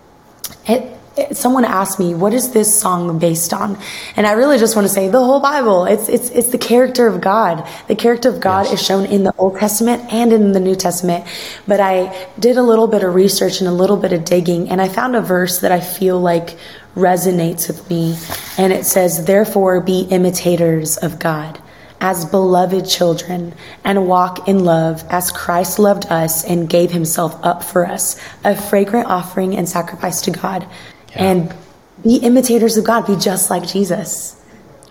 it, 0.67 0.97
it, 1.17 1.37
someone 1.37 1.65
asked 1.65 1.99
me, 1.99 2.15
"What 2.15 2.33
is 2.33 2.53
this 2.53 2.79
song 2.79 3.19
based 3.19 3.53
on?" 3.53 3.79
And 4.17 4.27
I 4.27 4.33
really 4.33 4.59
just 4.59 4.77
want 4.77 4.87
to 4.87 4.93
say 4.93 5.09
the 5.09 5.23
whole 5.23 5.41
Bible. 5.41 5.85
It's 5.87 6.09
it's 6.09 6.31
it's 6.31 6.51
the 6.51 6.59
character 6.59 7.07
of 7.07 7.21
God. 7.21 7.67
The 7.89 7.97
character 7.97 8.29
of 8.29 8.41
God 8.41 8.67
yes. 8.67 8.75
is 8.75 8.87
shown 8.87 9.07
in 9.07 9.25
the 9.25 9.35
Old 9.37 9.59
Testament 9.59 10.13
and 10.13 10.33
in 10.33 10.53
the 10.53 10.61
New 10.61 10.77
Testament. 10.77 11.27
But 11.67 11.81
I 11.81 12.29
did 12.39 12.57
a 12.57 12.63
little 12.63 12.87
bit 12.87 13.03
of 13.03 13.15
research 13.15 13.61
and 13.61 13.69
a 13.69 13.73
little 13.73 13.97
bit 13.97 14.13
of 14.13 14.25
digging, 14.25 14.71
and 14.71 14.81
I 14.81 14.89
found 14.89 15.17
a 15.17 15.21
verse 15.21 15.61
that 15.61 15.73
I 15.73 15.81
feel 15.81 16.21
like 16.21 16.57
resonates 16.95 17.69
with 17.69 17.89
me, 17.91 18.17
and 18.59 18.73
it 18.73 18.87
says, 18.87 19.25
"Therefore, 19.25 19.81
be 19.81 20.01
imitators 20.11 20.97
of 20.99 21.19
God." 21.19 21.59
As 22.01 22.25
beloved 22.25 22.89
children 22.89 23.55
and 23.85 24.07
walk 24.07 24.49
in 24.49 24.65
love 24.65 25.05
as 25.09 25.31
Christ 25.31 25.79
loved 25.79 26.07
us 26.07 26.45
and 26.45 26.69
gave 26.69 26.91
himself 26.91 27.39
up 27.43 27.65
for 27.65 27.87
us, 27.87 28.21
a 28.45 28.55
fragrant 28.55 29.07
offering 29.09 29.57
and 29.57 29.69
sacrifice 29.69 30.21
to 30.23 30.31
God. 30.31 30.67
Yeah. 31.11 31.25
And 31.25 31.55
be 32.03 32.17
imitators 32.17 32.77
of 32.77 32.85
God, 32.85 33.07
be 33.07 33.17
just 33.17 33.51
like 33.51 33.67
Jesus 33.67 34.43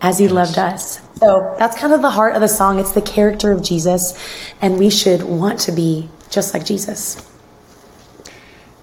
as 0.02 0.18
he 0.18 0.26
yes. 0.26 0.34
loved 0.34 0.58
us. 0.58 1.02
So 1.20 1.56
that's 1.58 1.78
kind 1.78 1.94
of 1.94 2.02
the 2.02 2.10
heart 2.10 2.36
of 2.36 2.42
the 2.42 2.48
song. 2.48 2.80
It's 2.80 2.92
the 2.92 3.02
character 3.02 3.52
of 3.52 3.64
Jesus, 3.64 4.18
and 4.62 4.78
we 4.78 4.90
should 4.90 5.24
want 5.24 5.60
to 5.62 5.72
be 5.72 6.10
just 6.30 6.54
like 6.54 6.66
Jesus. 6.66 7.32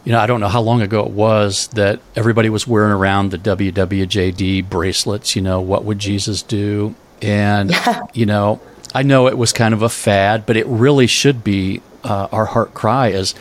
You 0.04 0.12
know, 0.12 0.18
I 0.18 0.26
don't 0.26 0.40
know 0.40 0.48
how 0.48 0.60
long 0.60 0.82
ago 0.82 1.04
it 1.04 1.12
was 1.12 1.68
that 1.68 2.00
everybody 2.16 2.48
was 2.48 2.66
wearing 2.66 2.90
around 2.90 3.30
the 3.30 3.38
WWJD 3.38 4.68
bracelets, 4.68 5.36
you 5.36 5.42
know, 5.42 5.60
what 5.60 5.84
would 5.84 5.98
Jesus 5.98 6.42
do? 6.42 6.96
And, 7.22 7.70
yeah. 7.70 8.02
you 8.12 8.26
know, 8.26 8.60
I 8.94 9.02
know 9.02 9.28
it 9.28 9.38
was 9.38 9.52
kind 9.52 9.72
of 9.72 9.82
a 9.82 9.88
fad, 9.88 10.44
but 10.44 10.56
it 10.56 10.66
really 10.66 11.06
should 11.06 11.42
be 11.42 11.80
uh, 12.04 12.28
our 12.32 12.46
heart 12.46 12.74
cry 12.74 13.08
is 13.08 13.34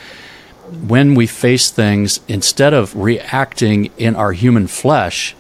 when 0.88 1.16
we 1.16 1.28
face 1.28 1.70
things, 1.70 2.22
instead 2.28 2.74
of 2.74 2.96
reacting 2.96 3.92
in 3.98 4.16
our 4.16 4.32
human 4.32 4.68
flesh, 4.68 5.36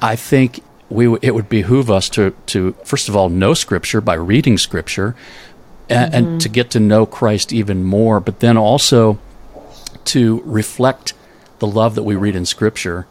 I 0.00 0.14
think 0.16 0.62
we 0.88 1.16
it 1.20 1.34
would 1.34 1.48
behoove 1.48 1.90
us 1.90 2.08
to 2.10 2.32
to 2.46 2.72
first 2.84 3.08
of 3.08 3.16
all 3.16 3.28
know 3.28 3.54
Scripture 3.54 4.00
by 4.00 4.14
reading 4.14 4.56
Scripture, 4.56 5.16
and, 5.88 6.12
mm-hmm. 6.12 6.32
and 6.32 6.40
to 6.40 6.48
get 6.48 6.70
to 6.70 6.80
know 6.80 7.06
Christ 7.06 7.52
even 7.52 7.82
more. 7.82 8.20
But 8.20 8.40
then 8.40 8.56
also 8.56 9.18
to 10.06 10.42
reflect 10.44 11.12
the 11.58 11.66
love 11.66 11.96
that 11.96 12.04
we 12.04 12.14
read 12.14 12.36
in 12.36 12.46
Scripture 12.46 13.06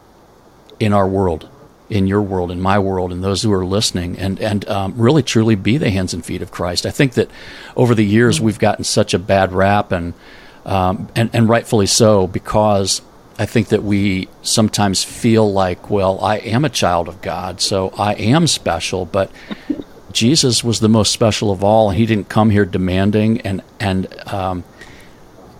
in 0.80 0.92
our 0.92 1.06
world, 1.06 1.48
in 1.88 2.06
your 2.06 2.22
world, 2.22 2.50
in 2.50 2.60
my 2.60 2.78
world, 2.78 3.12
and 3.12 3.22
those 3.22 3.42
who 3.42 3.52
are 3.52 3.64
listening, 3.64 4.18
and 4.18 4.40
and 4.40 4.68
um, 4.68 4.94
really 4.96 5.22
truly 5.22 5.54
be 5.54 5.78
the 5.78 5.90
hands 5.90 6.12
and 6.14 6.24
feet 6.24 6.42
of 6.42 6.50
Christ. 6.50 6.86
I 6.86 6.90
think 6.90 7.14
that 7.14 7.30
over 7.76 7.94
the 7.94 8.04
years 8.04 8.40
we've 8.40 8.58
gotten 8.58 8.84
such 8.84 9.14
a 9.14 9.18
bad 9.18 9.52
rap, 9.52 9.92
and 9.92 10.14
um, 10.64 11.08
and 11.14 11.30
and 11.32 11.48
rightfully 11.48 11.86
so 11.86 12.26
because 12.26 13.02
I 13.38 13.46
think 13.46 13.68
that 13.68 13.82
we 13.82 14.28
sometimes 14.42 15.04
feel 15.04 15.52
like, 15.52 15.90
well, 15.90 16.18
I 16.20 16.38
am 16.38 16.64
a 16.64 16.70
child 16.70 17.06
of 17.08 17.20
God, 17.20 17.60
so 17.60 17.90
I 17.90 18.14
am 18.14 18.46
special, 18.46 19.04
but 19.04 19.30
Jesus 20.12 20.64
was 20.64 20.80
the 20.80 20.88
most 20.88 21.12
special 21.12 21.50
of 21.50 21.62
all. 21.62 21.90
He 21.90 22.06
didn't 22.06 22.28
come 22.30 22.50
here 22.50 22.64
demanding 22.64 23.42
and 23.42 23.62
and 23.78 24.06
um, 24.32 24.64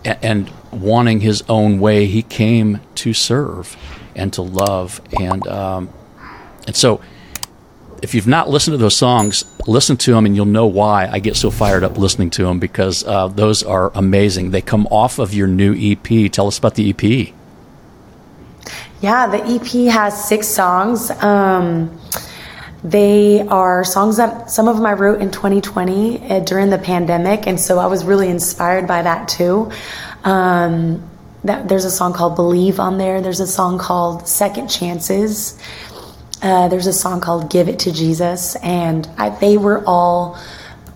and 0.05 0.51
wanting 0.73 1.21
his 1.21 1.43
own 1.49 1.79
way. 1.79 2.07
He 2.07 2.23
came 2.23 2.81
to 2.97 3.13
serve 3.13 3.77
and 4.15 4.33
to 4.33 4.43
love, 4.43 5.01
and 5.21 5.47
um, 5.47 5.91
and 6.67 6.77
so 6.77 7.01
if 8.03 8.15
you've 8.15 8.27
not 8.27 8.49
listened 8.49 8.75
to 8.75 8.79
those 8.79 8.97
songs, 8.97 9.45
listen 9.67 9.97
to 9.99 10.13
them, 10.13 10.27
and 10.27 10.37
you'll 10.37 10.47
know 10.47 10.67
why 10.67 11.07
I 11.07 11.19
get 11.19 11.37
so 11.37 11.51
fired 11.51 11.85
up 11.85 11.97
listening 11.99 12.31
to 12.31 12.45
them 12.45 12.59
because 12.59 13.05
uh, 13.05 13.29
those 13.29 13.63
are 13.63 13.91
amazing. 13.95 14.51
They 14.51 14.63
come 14.63 14.87
off 14.89 15.19
of 15.19 15.35
your 15.35 15.47
new 15.47 15.75
EP. 15.75 16.31
Tell 16.31 16.47
us 16.47 16.59
about 16.59 16.75
the 16.75 16.91
EP. 16.91 17.33
Yeah, 19.01 19.27
the 19.27 19.45
EP 19.45 19.93
has 19.93 20.29
six 20.29 20.47
songs. 20.49 21.11
Um, 21.23 21.99
they 22.83 23.41
are 23.49 23.85
songs 23.85 24.17
that 24.19 24.51
some 24.51 24.69
of 24.69 24.77
them 24.77 24.87
I 24.87 24.93
wrote 24.93 25.21
in 25.21 25.31
2020 25.31 26.31
uh, 26.31 26.41
during 26.41 26.71
the 26.71 26.79
pandemic, 26.79 27.47
and 27.47 27.59
so 27.59 27.79
I 27.79 27.87
was 27.87 28.05
really 28.05 28.29
inspired 28.29 28.87
by 28.87 29.03
that 29.03 29.29
too. 29.29 29.71
Um, 30.25 31.03
that, 31.45 31.69
there's 31.69 31.85
a 31.85 31.91
song 31.91 32.13
called 32.13 32.37
"Believe" 32.37 32.79
on 32.81 32.99
there. 32.99 33.21
There's 33.21 33.41
a 33.41 33.47
song 33.47 33.79
called 33.79 34.29
Second 34.29 34.69
Chances." 34.69 35.59
Uh, 36.47 36.69
there's 36.69 36.87
a 36.87 36.93
song 36.93 37.21
called 37.21 37.51
"Give 37.51 37.69
It 37.69 37.81
to 37.81 37.93
Jesus," 37.93 38.55
and 38.63 39.09
I, 39.19 39.31
they 39.31 39.57
were 39.57 39.83
all 39.85 40.39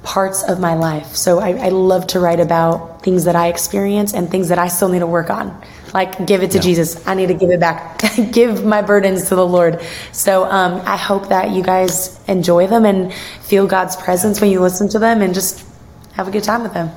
parts 0.05 0.45
of 0.45 0.61
my 0.61 0.75
life. 0.75 1.17
So 1.17 1.41
I, 1.41 1.51
I, 1.67 1.69
love 1.71 2.07
to 2.09 2.21
write 2.21 2.39
about 2.39 3.03
things 3.03 3.25
that 3.25 3.35
I 3.35 3.49
experience 3.49 4.15
and 4.15 4.31
things 4.31 4.49
that 4.49 4.59
I 4.61 4.69
still 4.69 4.89
need 4.89 5.01
to 5.01 5.09
work 5.09 5.29
on. 5.29 5.61
Like 5.93 6.25
give 6.25 6.45
it 6.45 6.53
to 6.53 6.59
yeah. 6.59 6.63
Jesus. 6.63 7.07
I 7.07 7.15
need 7.15 7.27
to 7.27 7.35
give 7.35 7.51
it 7.51 7.59
back. 7.59 8.01
give 8.33 8.65
my 8.65 8.81
burdens 8.81 9.29
to 9.29 9.35
the 9.35 9.45
Lord. 9.45 9.83
So 10.13 10.45
um, 10.45 10.83
I 10.87 10.97
hope 10.97 11.31
that 11.31 11.51
you 11.51 11.65
guys 11.65 12.23
enjoy 12.29 12.69
them 12.69 12.85
and 12.85 13.13
feel 13.43 13.67
God's 13.67 13.97
presence 13.97 14.41
when 14.41 14.53
you 14.53 14.61
listen 14.61 14.89
to 14.91 15.01
them, 15.01 15.21
and 15.21 15.35
just 15.35 15.67
have 16.13 16.29
a 16.29 16.31
good 16.31 16.45
time 16.45 16.63
with 16.63 16.75
them. 16.75 16.91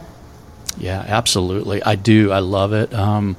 Yeah, 0.78 1.04
absolutely. 1.08 1.82
I 1.82 1.96
do. 1.96 2.32
I 2.32 2.40
love 2.40 2.72
it. 2.72 2.94
Um, 2.94 3.36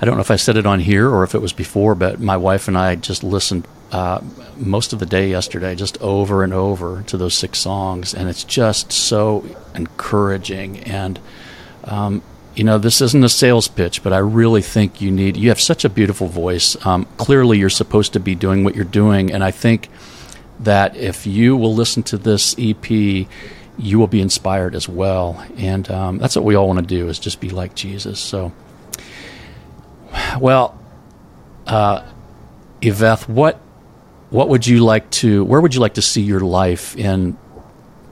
I 0.00 0.04
don't 0.04 0.14
know 0.14 0.20
if 0.20 0.30
I 0.30 0.36
said 0.36 0.56
it 0.56 0.64
on 0.64 0.78
here 0.78 1.10
or 1.10 1.24
if 1.24 1.34
it 1.34 1.40
was 1.40 1.52
before, 1.52 1.96
but 1.96 2.20
my 2.20 2.36
wife 2.36 2.68
and 2.68 2.78
I 2.78 2.94
just 2.94 3.24
listened 3.24 3.66
uh, 3.92 4.20
most 4.56 4.92
of 4.92 4.98
the 4.98 5.06
day 5.06 5.30
yesterday, 5.30 5.74
just 5.74 6.00
over 6.00 6.42
and 6.42 6.52
over 6.52 7.02
to 7.06 7.16
those 7.16 7.34
six 7.34 7.58
songs, 7.58 8.14
and 8.14 8.28
it's 8.28 8.44
just 8.44 8.92
so 8.92 9.44
encouraging. 9.74 10.80
And 10.80 11.20
um, 11.84 12.22
you 12.54 12.64
know, 12.64 12.78
this 12.78 13.00
isn't 13.00 13.22
a 13.22 13.28
sales 13.28 13.68
pitch, 13.68 14.02
but 14.02 14.12
I 14.12 14.18
really 14.18 14.62
think 14.62 15.00
you 15.00 15.10
need. 15.10 15.36
You 15.36 15.50
have 15.50 15.60
such 15.60 15.84
a 15.84 15.88
beautiful 15.88 16.26
voice. 16.26 16.76
Um, 16.86 17.06
clearly, 17.16 17.58
you're 17.58 17.70
supposed 17.70 18.14
to 18.14 18.20
be 18.20 18.34
doing 18.34 18.64
what 18.64 18.74
you're 18.74 18.84
doing, 18.84 19.30
and 19.30 19.44
I 19.44 19.50
think 19.50 19.88
that 20.60 20.96
if 20.96 21.26
you 21.26 21.56
will 21.56 21.74
listen 21.74 22.02
to 22.04 22.16
this 22.16 22.56
EP, 22.58 22.90
you 22.90 23.98
will 23.98 24.06
be 24.06 24.20
inspired 24.22 24.74
as 24.74 24.88
well. 24.88 25.44
And 25.58 25.88
um, 25.90 26.18
that's 26.18 26.34
what 26.34 26.44
we 26.44 26.54
all 26.54 26.66
want 26.66 26.78
to 26.78 26.86
do 26.86 27.08
is 27.08 27.18
just 27.18 27.40
be 27.40 27.50
like 27.50 27.74
Jesus. 27.74 28.18
So, 28.18 28.52
well, 30.40 30.78
uh, 31.66 32.04
Yvette, 32.80 33.28
what 33.28 33.60
what 34.30 34.48
would 34.48 34.66
you 34.66 34.84
like 34.84 35.08
to 35.10 35.44
where 35.44 35.60
would 35.60 35.74
you 35.74 35.80
like 35.80 35.94
to 35.94 36.02
see 36.02 36.22
your 36.22 36.40
life 36.40 36.96
in 36.96 37.36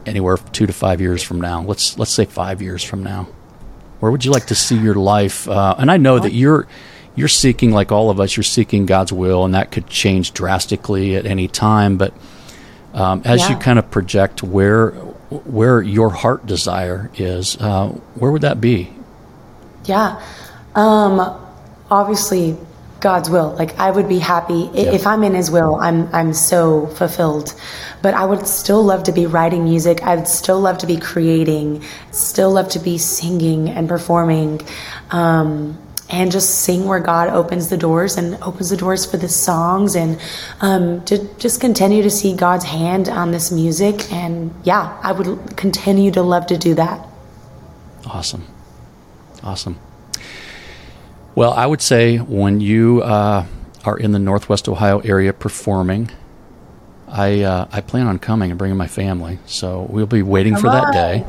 anywhere 0.07 0.37
two 0.37 0.66
to 0.66 0.72
five 0.72 1.00
years 1.00 1.22
from 1.22 1.40
now? 1.40 1.62
Let's 1.62 1.98
let's 1.98 2.14
say 2.14 2.24
five 2.24 2.62
years 2.62 2.83
from 2.85 3.03
now. 3.03 3.29
Where 4.00 4.12
would 4.12 4.24
you 4.24 4.31
like 4.31 4.46
to 4.46 4.55
see 4.55 4.77
your 4.77 4.94
life? 4.94 5.48
Uh, 5.48 5.74
and 5.79 5.90
i 5.90 5.96
know 5.96 6.18
that 6.18 6.33
you're 6.33 6.66
you're 7.16 7.29
seeking 7.29 7.70
like 7.70 7.92
all 7.92 8.11
of 8.11 8.20
us 8.20 8.37
you're 8.37 8.44
seeking 8.44 8.87
god's 8.87 9.12
will 9.12 9.44
and 9.44 9.55
that 9.55 9.70
could 9.70 9.87
change 9.87 10.33
drastically 10.33 11.14
at 11.14 11.27
any 11.27 11.46
time 11.46 11.96
but 11.96 12.12
um, 12.92 13.22
as 13.24 13.40
yeah. 13.40 13.50
you 13.50 13.57
kind 13.57 13.79
of 13.79 13.90
project 13.90 14.42
where 14.42 14.90
where 15.31 15.83
your 15.83 16.11
heart 16.11 16.46
desire 16.46 17.11
is 17.16 17.57
uh, 17.57 17.88
where 18.14 18.31
would 18.31 18.42
that 18.42 18.61
be? 18.61 18.90
Yeah. 19.85 20.22
Um, 20.74 21.40
obviously 21.90 22.57
God's 23.04 23.28
will. 23.28 23.50
Like 23.50 23.78
I 23.78 23.90
would 23.90 24.08
be 24.08 24.18
happy 24.18 24.70
yeah. 24.72 24.92
if 24.92 25.06
I'm 25.06 25.22
in 25.24 25.34
His 25.34 25.50
will. 25.50 25.74
I'm 25.76 26.08
I'm 26.14 26.32
so 26.32 26.86
fulfilled. 26.86 27.54
But 28.00 28.14
I 28.14 28.24
would 28.24 28.46
still 28.46 28.82
love 28.82 29.02
to 29.04 29.12
be 29.12 29.26
writing 29.26 29.64
music. 29.64 30.02
I 30.02 30.16
would 30.16 30.26
still 30.26 30.58
love 30.58 30.78
to 30.78 30.86
be 30.86 30.96
creating. 30.96 31.84
Still 32.12 32.52
love 32.52 32.70
to 32.70 32.78
be 32.78 32.96
singing 32.96 33.68
and 33.68 33.90
performing, 33.90 34.62
um, 35.10 35.76
and 36.08 36.32
just 36.32 36.62
sing 36.64 36.86
where 36.86 36.98
God 36.98 37.28
opens 37.28 37.68
the 37.68 37.76
doors 37.76 38.16
and 38.16 38.42
opens 38.42 38.70
the 38.70 38.76
doors 38.78 39.04
for 39.04 39.18
the 39.18 39.28
songs, 39.28 39.96
and 39.96 40.18
um, 40.62 41.04
to 41.04 41.18
just 41.36 41.60
continue 41.60 42.02
to 42.02 42.10
see 42.10 42.34
God's 42.34 42.64
hand 42.64 43.10
on 43.10 43.32
this 43.32 43.52
music. 43.52 44.10
And 44.10 44.50
yeah, 44.64 44.98
I 45.02 45.12
would 45.12 45.58
continue 45.58 46.10
to 46.12 46.22
love 46.22 46.46
to 46.46 46.56
do 46.56 46.74
that. 46.76 47.06
Awesome, 48.06 48.46
awesome. 49.42 49.76
Well, 51.34 51.52
I 51.52 51.66
would 51.66 51.82
say 51.82 52.18
when 52.18 52.60
you 52.60 53.02
uh, 53.02 53.46
are 53.84 53.98
in 53.98 54.12
the 54.12 54.18
Northwest 54.18 54.68
Ohio 54.68 55.00
area 55.00 55.32
performing, 55.32 56.10
I 57.08 57.42
uh, 57.42 57.68
I 57.72 57.80
plan 57.80 58.06
on 58.06 58.18
coming 58.18 58.50
and 58.50 58.58
bringing 58.58 58.76
my 58.76 58.86
family. 58.86 59.38
So 59.46 59.86
we'll 59.88 60.06
be 60.06 60.22
waiting 60.22 60.54
Come 60.54 60.62
for 60.62 60.70
that 60.70 60.92
day. 60.92 61.24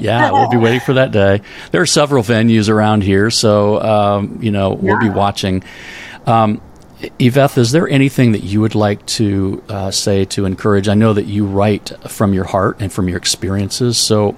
Yeah, 0.00 0.32
we'll 0.32 0.50
be 0.50 0.56
waiting 0.56 0.80
for 0.80 0.94
that 0.94 1.12
day. 1.12 1.40
There 1.70 1.80
are 1.80 1.86
several 1.86 2.22
venues 2.22 2.68
around 2.68 3.02
here, 3.02 3.30
so 3.30 3.80
um, 3.80 4.38
you 4.42 4.50
know 4.50 4.74
we'll 4.74 5.00
yeah. 5.02 5.08
be 5.08 5.14
watching. 5.14 5.62
Um, 6.26 6.60
Yvette, 7.18 7.58
is 7.58 7.70
there 7.70 7.86
anything 7.86 8.32
that 8.32 8.42
you 8.42 8.62
would 8.62 8.74
like 8.74 9.04
to 9.06 9.62
uh, 9.68 9.90
say 9.90 10.24
to 10.26 10.46
encourage? 10.46 10.88
I 10.88 10.94
know 10.94 11.12
that 11.12 11.26
you 11.26 11.44
write 11.44 11.92
from 12.08 12.32
your 12.32 12.44
heart 12.44 12.78
and 12.80 12.90
from 12.90 13.08
your 13.08 13.18
experiences. 13.18 13.98
So, 13.98 14.30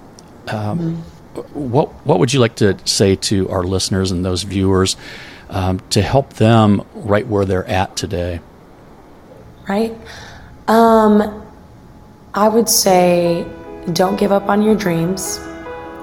um, 0.49 0.79
mm-hmm 0.79 1.16
what 1.55 1.89
what 2.07 2.19
would 2.19 2.33
you 2.33 2.41
like 2.41 2.57
to 2.57 2.77
say 2.87 3.17
to 3.17 3.49
our 3.51 3.63
listeners 3.63 4.11
and 4.11 4.25
those 4.25 4.43
viewers 4.43 4.97
um, 5.49 5.81
to 5.91 6.03
help 6.03 6.35
them 6.35 6.83
right 6.95 7.27
where 7.27 7.45
they're 7.45 7.67
at 7.67 7.97
today? 7.97 8.41
Right. 9.69 9.95
Um, 10.69 11.47
I 12.35 12.49
would 12.49 12.69
say 12.69 13.47
don't 13.93 14.17
give 14.19 14.33
up 14.33 14.49
on 14.49 14.63
your 14.63 14.75
dreams. 14.75 15.39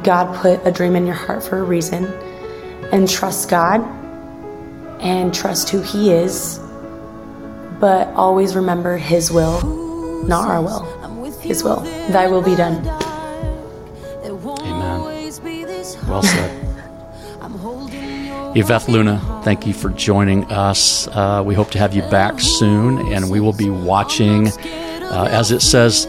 God 0.04 0.36
put 0.36 0.66
a 0.66 0.72
dream 0.72 0.96
in 0.96 1.06
your 1.06 1.16
heart 1.16 1.44
for 1.44 1.60
a 1.60 1.64
reason, 1.64 2.06
and 2.92 3.10
trust 3.10 3.50
God 3.50 3.82
and 5.02 5.34
trust 5.34 5.70
who 5.70 5.82
He 5.82 6.12
is. 6.12 6.60
But 7.80 8.08
always 8.10 8.56
remember 8.56 8.98
His 8.98 9.32
will, 9.32 9.62
not 10.26 10.50
our 10.50 10.62
will. 10.62 11.04
His 11.44 11.62
will. 11.62 11.82
Thy 12.10 12.28
will 12.28 12.42
be 12.42 12.56
done. 12.56 13.03
Well 16.14 16.22
said. 16.22 16.60
Yvette 18.56 18.88
Luna, 18.88 19.42
thank 19.44 19.66
you 19.66 19.74
for 19.74 19.90
joining 19.90 20.46
us. 20.52 21.08
Uh, 21.08 21.42
we 21.44 21.56
hope 21.56 21.72
to 21.72 21.80
have 21.80 21.96
you 21.96 22.04
back 22.04 22.40
soon, 22.40 23.12
and 23.12 23.32
we 23.32 23.40
will 23.40 23.52
be 23.52 23.72
watching. 23.72 24.50
Uh, 24.50 25.28
as 25.32 25.50
it 25.50 25.64
says, 25.64 26.06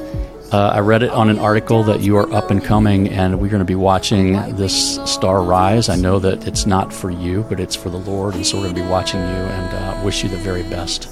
uh, 0.53 0.73
I 0.75 0.81
read 0.81 1.05
it 1.05 1.09
on 1.09 1.31
an 1.31 1.38
article 1.38 1.83
that 1.85 2.03
you 2.03 2.19
are 2.19 2.31
up 2.35 2.51
and 2.51 2.62
coming, 2.62 3.09
and 3.09 3.40
we're 3.40 3.49
going 3.49 3.61
to 3.61 3.64
be 3.64 3.77
watching 3.77 4.35
this 4.57 4.97
star 5.11 5.43
rise. 5.43 5.88
I 5.88 5.97
know 5.97 6.19
that 6.19 6.47
it's 6.47 6.67
not 6.67 6.93
for 6.93 7.11
you, 7.11 7.47
but 7.49 7.59
it's 7.59 7.75
for 7.75 7.88
the 7.88 7.97
Lord, 7.97 8.35
and 8.35 8.47
so 8.47 8.59
we're 8.59 8.64
going 8.64 8.75
to 8.75 8.83
be 8.83 8.88
watching 8.88 9.21
you 9.21 9.27
and 9.27 9.75
uh, 9.75 10.05
wish 10.05 10.23
you 10.23 10.29
the 10.29 10.37
very 10.37 10.64
best. 10.64 11.09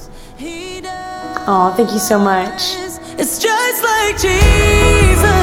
Oh, 1.48 1.72
thank 1.78 1.92
you 1.92 1.98
so 1.98 2.18
much. 2.18 2.74
It's 3.18 3.38
just 3.38 3.83
like 3.83 4.20
Jesus. 4.20 5.42